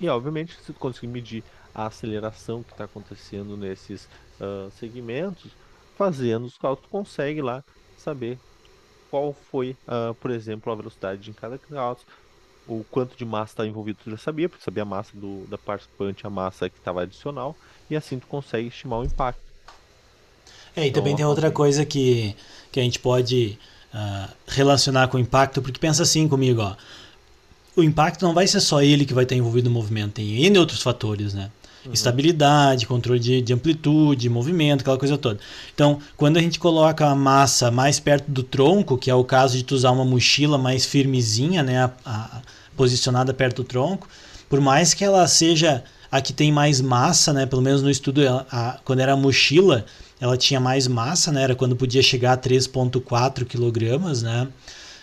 [0.00, 4.08] E, obviamente, se tu conseguir medir a aceleração que está acontecendo nesses
[4.40, 5.52] ah, segmentos,
[5.96, 7.62] fazendo os cálculos, tu consegue lá
[7.96, 8.40] saber
[9.12, 12.06] qual foi, ah, por exemplo, a velocidade em cada cálculo,
[12.66, 15.58] o quanto de massa está envolvido, tu já sabia, porque sabia a massa do, da
[15.58, 17.54] participante, a massa que estava adicional,
[17.90, 19.38] e assim tu consegue estimar o impacto.
[20.74, 22.34] É, e também Então, tem outra coisa que,
[22.72, 23.58] que a gente pode
[23.92, 26.74] ah, relacionar com o impacto, porque pensa assim comigo, ó.
[27.76, 30.58] O impacto não vai ser só ele que vai estar envolvido no movimento, tem N
[30.58, 31.50] outros fatores, né?
[31.90, 35.40] Estabilidade, controle de, de amplitude, movimento, aquela coisa toda.
[35.74, 39.56] Então, quando a gente coloca a massa mais perto do tronco, que é o caso
[39.56, 42.40] de tu usar uma mochila mais firmezinha, né, a- a-
[42.76, 44.08] posicionada perto do tronco,
[44.48, 48.20] por mais que ela seja a que tem mais massa, né, pelo menos no estudo,
[48.50, 49.84] a- quando era a mochila,
[50.20, 54.46] ela tinha mais massa, né, era quando podia chegar a 3,4 quilogramas, né,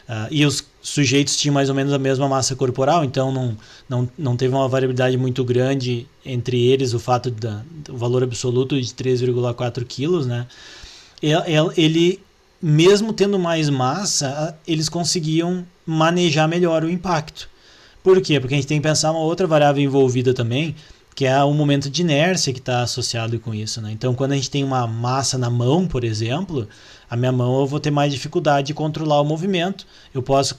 [0.08, 4.10] ah, e os sujeitos tinham mais ou menos a mesma massa corporal, então não, não,
[4.18, 8.88] não teve uma variabilidade muito grande entre eles, o fato da, do valor absoluto de
[8.94, 10.48] 3,4 quilos, né?
[11.22, 12.20] El- el- Ele,
[12.62, 17.50] mesmo tendo mais massa, eles conseguiam manejar melhor o impacto.
[18.04, 18.40] Por quê?
[18.40, 20.76] Porque a gente tem que pensar uma outra variável envolvida também,
[21.16, 23.82] que é o momento de inércia que está associado com isso.
[23.82, 23.92] Né?
[23.92, 26.68] Então, quando a gente tem uma massa na mão, por exemplo,
[27.10, 29.86] a minha mão eu vou ter mais dificuldade de controlar o movimento.
[30.14, 30.58] Eu posso,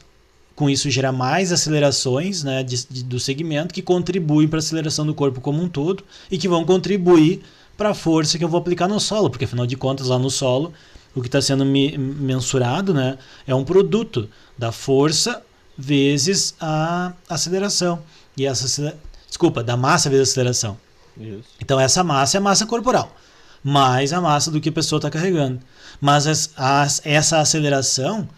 [0.60, 5.06] com isso, gerar mais acelerações né, de- de- do segmento que contribuem para a aceleração
[5.06, 7.40] do corpo como um todo e que vão contribuir
[7.78, 10.28] para a força que eu vou aplicar no solo, porque afinal de contas, lá no
[10.28, 10.70] solo,
[11.14, 15.42] o que está sendo me- mensurado né, é um produto da força
[15.78, 18.00] vezes a aceleração.
[18.36, 18.94] E essa
[19.26, 20.76] desculpa, da massa vezes a aceleração.
[21.18, 21.48] Isso.
[21.58, 23.16] Então essa massa é massa corporal,
[23.64, 25.58] mais a massa do que a pessoa está carregando.
[25.98, 28.28] Mas as- as- essa aceleração,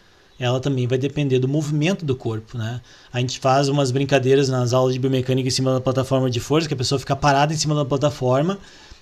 [0.43, 2.81] ela também vai depender do movimento do corpo, né?
[3.13, 6.67] A gente faz umas brincadeiras nas aulas de biomecânica em cima da plataforma de força,
[6.67, 8.59] que a pessoa fica parada em cima da plataforma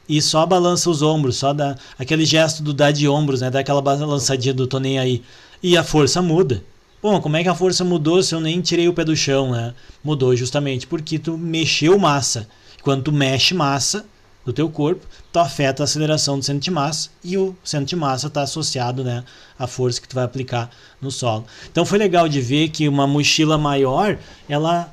[0.06, 3.50] e só balança os ombros, só dá aquele gesto do dar de ombros, né?
[3.50, 5.22] Dá aquela balançadinha do tô nem aí.
[5.62, 6.62] E a força muda.
[7.02, 9.52] Bom, como é que a força mudou se eu nem tirei o pé do chão,
[9.52, 9.72] né?
[10.04, 12.46] Mudou justamente porque tu mexeu massa.
[12.82, 14.04] Quando tu mexe massa
[14.50, 17.96] do teu corpo, tu afeta a aceleração do centro de massa e o centro de
[17.96, 19.24] massa está associado, né,
[19.58, 21.46] à força que tu vai aplicar no solo.
[21.70, 24.92] Então foi legal de ver que uma mochila maior, ela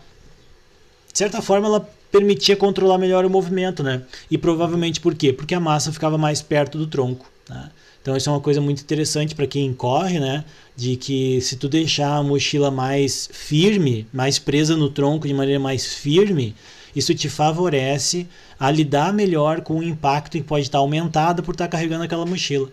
[1.18, 4.04] de certa forma, ela permitia controlar melhor o movimento, né?
[4.30, 5.34] E provavelmente por quê?
[5.34, 7.26] Porque a massa ficava mais perto do tronco.
[7.50, 7.72] Né?
[8.00, 10.46] Então isso é uma coisa muito interessante para quem corre, né?
[10.76, 15.60] De que se tu deixar a mochila mais firme, mais presa no tronco de maneira
[15.60, 16.56] mais firme,
[16.98, 18.28] isso te favorece
[18.60, 22.70] a lidar melhor com o impacto que pode estar aumentado por estar carregando aquela mochila.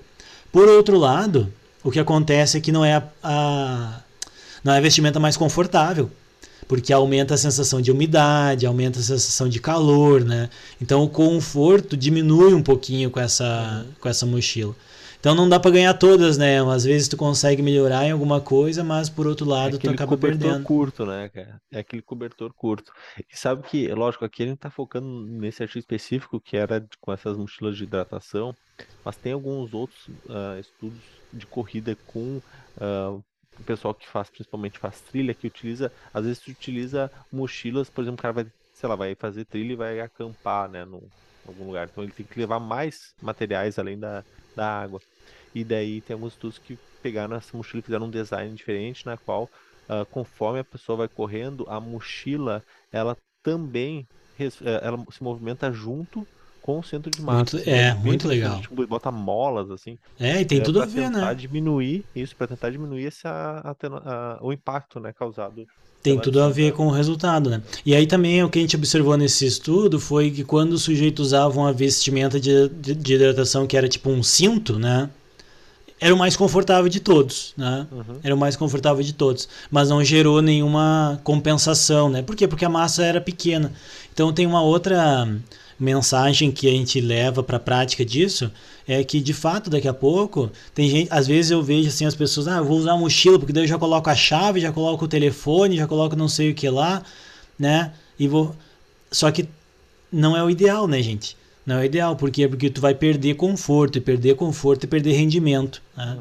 [0.51, 4.01] Por outro lado, o que acontece é que não é a, a
[4.63, 6.11] não é a vestimenta mais confortável
[6.67, 10.49] porque aumenta a sensação de umidade, aumenta a sensação de calor, né?
[10.81, 14.75] Então o conforto diminui um pouquinho com essa, com essa mochila.
[15.25, 16.61] Então não dá para ganhar todas, né?
[16.71, 20.11] Às vezes tu consegue melhorar em alguma coisa, mas por outro lado é tu acaba
[20.11, 20.65] cobertor perdendo.
[20.65, 21.63] curto, né, cara?
[21.73, 22.93] É aquele cobertor curto.
[23.17, 27.11] E sabe que, lógico, aqui a gente tá focando nesse artigo específico que era com
[27.11, 28.55] essas mochilas de hidratação,
[29.03, 31.01] mas tem alguns outros ah, estudos
[31.33, 32.43] de corrida com
[32.79, 33.17] ah,
[33.59, 38.03] o pessoal que faz, principalmente faz trilha, que utiliza, às vezes tu utiliza mochilas, por
[38.03, 41.49] exemplo, o cara vai, sei lá, vai fazer trilha e vai acampar, né, num, em
[41.49, 41.89] algum lugar.
[41.91, 44.23] Então ele tem que levar mais materiais além da,
[44.55, 45.01] da água.
[45.55, 49.17] E daí tem alguns estudos que pegaram essa mochila e fizeram um design diferente, na
[49.17, 49.49] qual,
[49.89, 54.07] ah, conforme a pessoa vai correndo, a mochila, ela também
[54.39, 54.49] eh,
[54.83, 56.27] ela se movimenta junto
[56.63, 57.57] com o centro de massa.
[57.57, 58.61] Muito- é, muito legal.
[58.61, 61.35] Tipo, bota molas, assim, É, e tem é, tudo a ver, né?
[61.35, 65.65] diminuir isso, para tentar diminuir esse, a- a- o impacto, né, causado.
[66.03, 67.63] Tem tudo a ver com o resultado, né?
[67.85, 71.29] E aí também o que a gente observou nesse estudo foi que quando os sujeitos
[71.29, 75.09] usavam a vestimenta de, de, de hidratação que era tipo um cinto, né?
[76.01, 77.87] Era o mais confortável de todos, né?
[77.91, 78.19] Uhum.
[78.23, 82.21] Era o mais confortável de todos, mas não gerou nenhuma compensação, né?
[82.23, 82.49] Por quê?
[82.49, 83.73] Porque a massa era pequena.
[84.13, 85.27] Então tem uma outra
[85.79, 88.51] mensagem que a gente leva para a prática disso,
[88.87, 92.15] é que de fato daqui a pouco tem gente, às vezes eu vejo assim as
[92.15, 94.73] pessoas, ah, eu vou usar a mochila porque daí eu já coloco a chave, já
[94.73, 97.03] coloco o telefone, já coloco não sei o que lá,
[97.59, 97.93] né?
[98.19, 98.55] E vou
[99.11, 99.49] só que
[100.13, 101.37] não é o ideal, né, gente?
[101.67, 102.47] Não é ideal, por quê?
[102.47, 105.81] Porque tu vai perder conforto, e perder conforto e perder rendimento.
[105.97, 106.19] Né?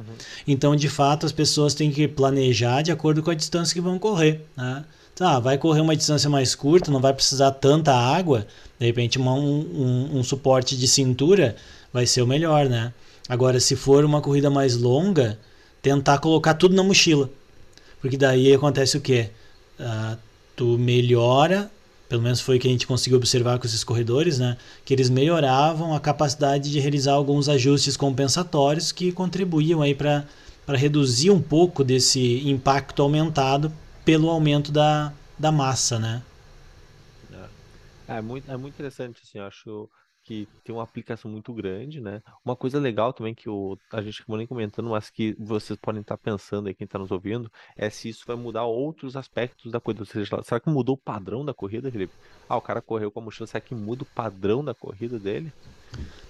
[0.48, 4.00] Então, de fato, as pessoas têm que planejar de acordo com a distância que vão
[4.00, 4.46] correr.
[4.56, 4.86] Né?
[5.16, 8.48] Tá, vai correr uma distância mais curta, não vai precisar tanta água,
[8.80, 9.60] de repente uma- um,
[10.14, 11.56] um, um suporte de cintura
[11.92, 12.92] vai ser o melhor, né?
[13.30, 15.38] Agora, se for uma corrida mais longa,
[15.84, 17.30] tentar colocar tudo na mochila.
[18.02, 19.30] Porque daí acontece o quê?
[19.80, 20.18] Ah,
[20.56, 21.72] tu melhora,
[22.14, 24.56] pelo menos foi que a gente conseguiu observar com esses corredores, né?
[24.86, 30.24] Que eles melhoravam a capacidade de realizar alguns ajustes compensatórios que contribuíam aí para
[30.68, 33.74] reduzir um pouco desse impacto aumentado
[34.06, 36.22] pelo aumento da, da massa, né?
[38.08, 39.90] É muito, é muito interessante, assim, eu acho
[40.24, 42.22] que tem uma aplicação muito grande, né?
[42.44, 46.02] Uma coisa legal também que o, a gente acabou nem comentando, mas que vocês podem
[46.02, 49.80] estar pensando aí, quem está nos ouvindo, é se isso vai mudar outros aspectos da
[49.80, 50.04] corrida.
[50.04, 52.14] Ou seja, será que mudou o padrão da corrida, Felipe?
[52.48, 55.52] Ah, o cara correu com a mochila, será que muda o padrão da corrida dele?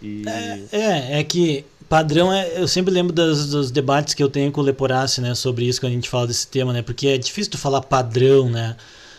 [0.02, 0.24] E
[0.72, 2.60] É, é que padrão é.
[2.60, 5.80] Eu sempre lembro das, dos debates que eu tenho com o Leporace, né, sobre isso
[5.80, 6.82] quando a gente fala desse tema, né?
[6.82, 8.76] Porque é difícil tu falar padrão, né?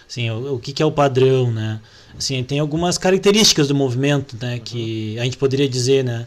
[0.06, 1.80] Assim, o, o que, que é o padrão, né?
[2.16, 4.60] Assim, tem algumas características do movimento, né?
[4.64, 6.26] Que a gente poderia dizer, né?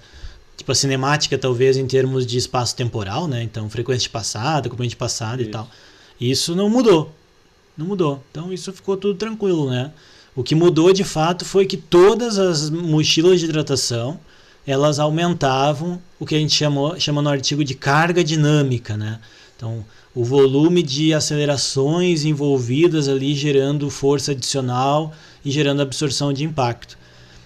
[0.57, 3.43] Tipo a cinemática, talvez, em termos de espaço temporal, né?
[3.43, 5.69] Então, frequência de passada, componente de passada e tal.
[6.19, 7.11] Isso não mudou.
[7.77, 8.23] Não mudou.
[8.31, 9.91] Então, isso ficou tudo tranquilo, né?
[10.35, 14.19] O que mudou, de fato, foi que todas as mochilas de hidratação,
[14.65, 19.19] elas aumentavam o que a gente chamou, chama no artigo de carga dinâmica, né?
[19.55, 25.13] Então, o volume de acelerações envolvidas ali gerando força adicional
[25.47, 26.97] e gerando absorção de impacto.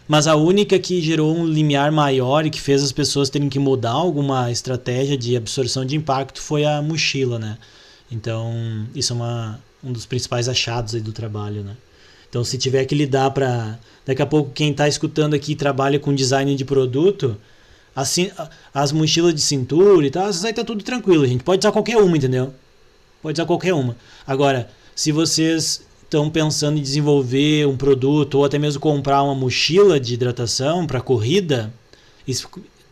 [0.08, 3.60] Mas a única que gerou um limiar maior e que fez as pessoas terem que
[3.60, 7.60] mudar alguma estratégia de absorção de impacto foi a mochila, né?
[8.12, 11.78] Então, isso é uma, um dos principais achados aí do trabalho, né?
[12.28, 16.14] Então, se tiver que lidar para daqui a pouco quem está escutando aqui trabalha com
[16.14, 17.38] design de produto,
[17.96, 18.32] assim,
[18.74, 21.44] as mochilas de cintura e tal, aí tá tudo tranquilo, gente.
[21.44, 22.52] Pode usar qualquer uma, entendeu?
[23.22, 23.96] Pode usar qualquer uma.
[24.26, 29.97] Agora, se vocês estão pensando em desenvolver um produto ou até mesmo comprar uma mochila
[29.97, 31.74] de hidratação para corrida,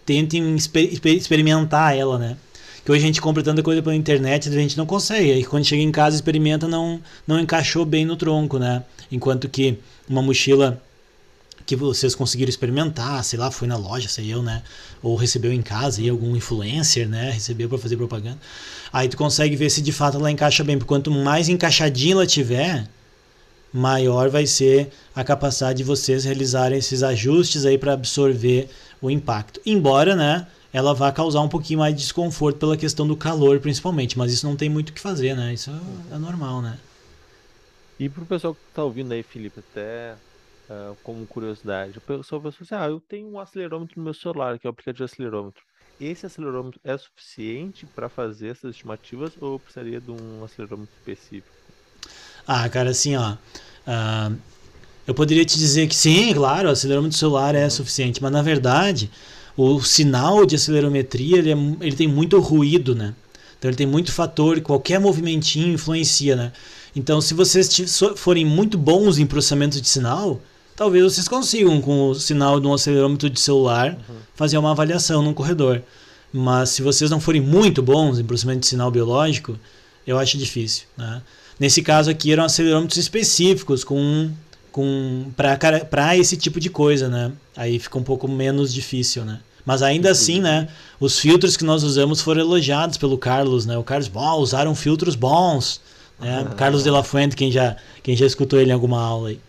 [0.05, 2.38] tentem exper- exper- experimentar ela, né?
[2.86, 5.34] Que hoje a gente compra tanta coisa pela internet e a gente não consegue.
[5.34, 8.84] Aí quando chega em casa experimenta, não, não encaixou bem no tronco, né?
[9.12, 9.77] Enquanto que
[10.08, 10.82] uma mochila
[11.65, 14.63] que vocês conseguiram experimentar, sei lá, foi na loja, sei eu, né?
[15.03, 17.32] Ou recebeu em casa aí algum influencer, né?
[17.32, 18.39] Recebeu para fazer propaganda.
[18.93, 20.77] Aí tu consegue ver se de fato ela encaixa bem.
[20.77, 22.88] Porque quanto mais encaixadinha ela tiver,
[23.73, 28.69] maior vai ser a capacidade de vocês realizarem esses ajustes aí para absorver
[29.02, 29.62] o impacto.
[29.65, 34.17] Embora, né, ela vá causar um pouquinho mais de desconforto pela questão do calor, principalmente,
[34.17, 35.54] mas isso não tem muito o que fazer, né?
[35.54, 36.77] Isso é, é normal, né?
[38.00, 40.15] E pro pessoal que tá ouvindo aí, Felipe, até
[40.69, 44.60] ah, como curiosidade, o pessoal pensou assim, ah, eu tenho um acelerômetro no meu celular,
[44.60, 45.63] que é o aplicativo de acelerômetro.
[46.00, 51.58] Esse acelerômetro é suficiente para fazer essas estimativas ou precisaria de um acelerômetro específico?
[52.52, 53.35] Ah, cara, assim, ó.
[53.85, 54.31] ah,
[55.06, 59.12] eu poderia te dizer que sim, claro, o acelerômetro celular é suficiente, mas na verdade,
[59.56, 63.13] o sinal de acelerometria ele, é ele tem muito ruído, né?
[63.60, 66.52] Então ele tem muito fator, qualquer movimentinho influencia, né?
[66.95, 67.69] Então, se vocês
[68.15, 70.41] forem muito bons em processamento de sinal,
[70.75, 73.95] talvez vocês consigam, com o sinal de um acelerômetro de celular,
[74.33, 75.83] fazer uma avaliação num corredor.
[76.33, 79.56] Mas se vocês não forem muito bons em processamento de sinal biológico,
[80.08, 80.85] eu acho difícil.
[80.97, 81.21] Né?
[81.60, 84.31] Nesse caso aqui eram acelerômetros específicos com,
[84.71, 87.31] com para esse tipo de coisa, né?
[87.55, 89.41] Aí fica um pouco menos difícil, né?
[89.65, 90.69] Mas ainda assim, né?
[90.99, 93.77] Os filtros que nós usamos foram elogiados pelo Carlos, né?
[93.77, 95.81] O Carlos, bom, usaram filtros bons.
[96.19, 96.53] Né?
[96.57, 99.39] Carlos de la Fuente, quem já, quem já escutou ele em alguma aula aí.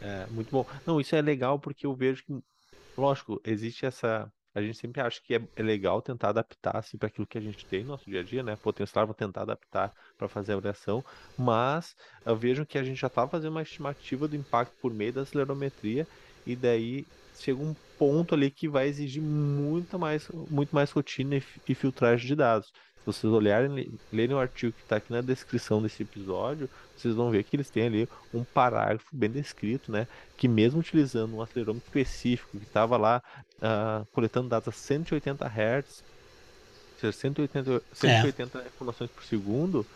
[0.00, 0.64] É, muito bom.
[0.86, 2.34] Não, isso é legal porque eu vejo que,
[2.96, 4.30] lógico, existe essa.
[4.54, 7.40] A gente sempre acha que é, é legal tentar adaptar assim, para aquilo que a
[7.40, 8.56] gente tem no nosso dia a dia, né?
[8.56, 11.04] Potencial, vou tentar adaptar para fazer a avaliação,
[11.36, 11.94] mas
[12.38, 16.08] vejo que a gente já está fazendo uma estimativa do impacto por meio da acelerometria
[16.44, 21.44] e daí chega um ponto ali que vai exigir muito mais, muito mais rotina e,
[21.68, 22.72] e filtragem de dados.
[23.00, 27.14] Se vocês olharem, le- lerem o artigo que está aqui na descrição desse episódio, vocês
[27.14, 30.06] vão ver que eles têm ali um parágrafo bem descrito, né?
[30.36, 33.22] Que mesmo utilizando um acelerômetro específico que estava lá
[33.62, 36.04] ah, coletando dados a 180 Hz,
[36.94, 39.86] ou seja, 180, 180 informações por segundo,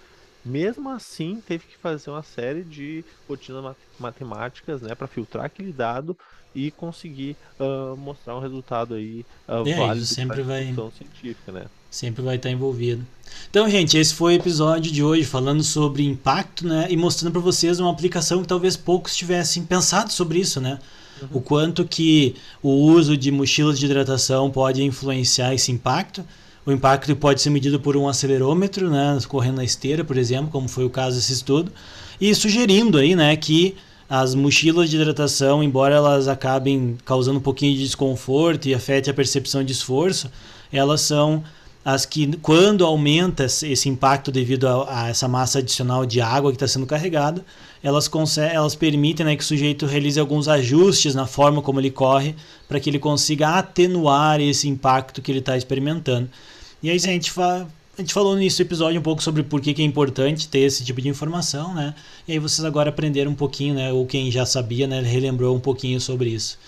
[0.45, 5.73] mesmo assim teve que fazer uma série de rotinas mat- matemáticas, né, para filtrar aquele
[5.73, 6.17] dado
[6.55, 11.67] e conseguir ah, mostrar um resultado aí ah, É, válido sempre vai- científica, né?
[11.91, 13.07] Sempre vai estar envolvido.
[13.49, 16.87] Então, gente, esse foi o episódio de hoje falando sobre impacto, né?
[16.91, 20.79] E mostrando para vocês uma aplicação que talvez poucos tivessem pensado sobre isso, né?
[21.33, 26.25] O quanto que o uso de mochilas de hidratação pode influenciar esse impacto.
[26.67, 29.19] O impacto pode ser medido por um acelerômetro, né?
[29.29, 31.71] Correndo na esteira, por exemplo, como foi o caso desse estudo.
[32.21, 33.75] E sugerindo aí, né, que
[34.09, 39.15] as mochilas de hidratação, embora elas acabem causando um pouquinho de desconforto e afete a
[39.15, 40.31] percepção de esforço,
[40.73, 41.43] elas são
[41.85, 46.57] as que quando aumenta esse impacto devido a, a essa massa adicional de água que
[46.57, 47.45] está sendo carregada,
[47.83, 52.35] elas, elas permitem né, que o sujeito realize alguns ajustes na forma como ele corre
[52.67, 56.31] para que ele consiga atenuar esse impacto que ele está experimentando.
[56.85, 57.67] E aí gente, a
[57.97, 61.01] gente falou nesse episódio um pouco sobre por que, que é importante ter esse tipo
[61.01, 61.95] de informação, né?
[62.29, 63.91] E aí vocês agora aprenderam um pouquinho, né?
[63.91, 65.01] Ou quem já sabia, né?
[65.01, 66.59] Relembrou um pouquinho sobre isso.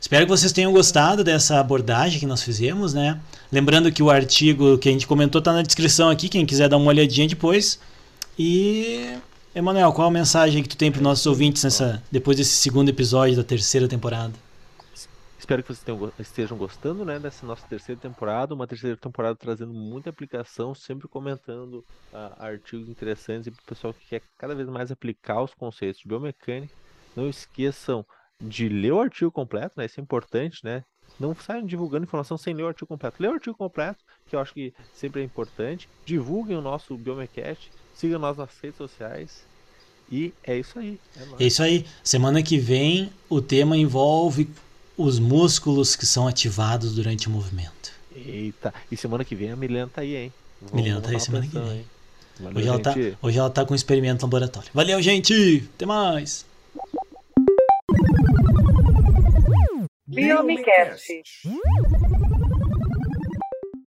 [0.00, 3.20] Espero que vocês tenham gostado dessa abordagem que nós fizemos, né?
[3.52, 6.78] Lembrando que o artigo que a gente comentou está na descrição aqui, quem quiser dar
[6.78, 7.78] uma olhadinha depois.
[8.38, 9.16] E
[9.54, 12.88] Emanuel, qual a mensagem que tu tem para os nossos ouvintes nessa depois desse segundo
[12.88, 14.32] episódio da terceira temporada?
[15.42, 19.74] Espero que vocês tenham estejam gostando, né, dessa nossa terceira temporada, uma terceira temporada trazendo
[19.74, 21.84] muita aplicação, sempre comentando
[22.14, 26.00] ah, artigos interessantes e para o pessoal que quer cada vez mais aplicar os conceitos
[26.00, 26.72] de biomecânica.
[27.16, 28.06] Não esqueçam
[28.40, 29.86] de ler o artigo completo, né?
[29.86, 30.84] Isso é importante, né?
[31.18, 33.20] Não saiam divulgando informação sem ler o artigo completo.
[33.20, 35.88] Lê o artigo completo, que eu acho que sempre é importante.
[36.06, 39.44] Divulguem o nosso Biomecast, sigam nós nas redes sociais.
[40.08, 41.00] E é isso aí.
[41.16, 41.42] É.
[41.42, 41.84] É isso aí.
[42.04, 44.48] Semana que vem o tema envolve
[44.96, 47.92] os músculos que são ativados durante o movimento.
[48.14, 50.32] Eita, e semana que vem a Milena tá aí, hein?
[50.60, 51.78] Vamos- Milena tá aí semana que atenção, vem.
[51.80, 51.86] hein?
[52.40, 54.68] Valeu, Hoje ela, tá, hoje ela tá com um experimento no laboratório.
[54.74, 55.68] Valeu, gente!
[55.74, 56.44] Até mais!
[60.06, 61.22] Biomecast.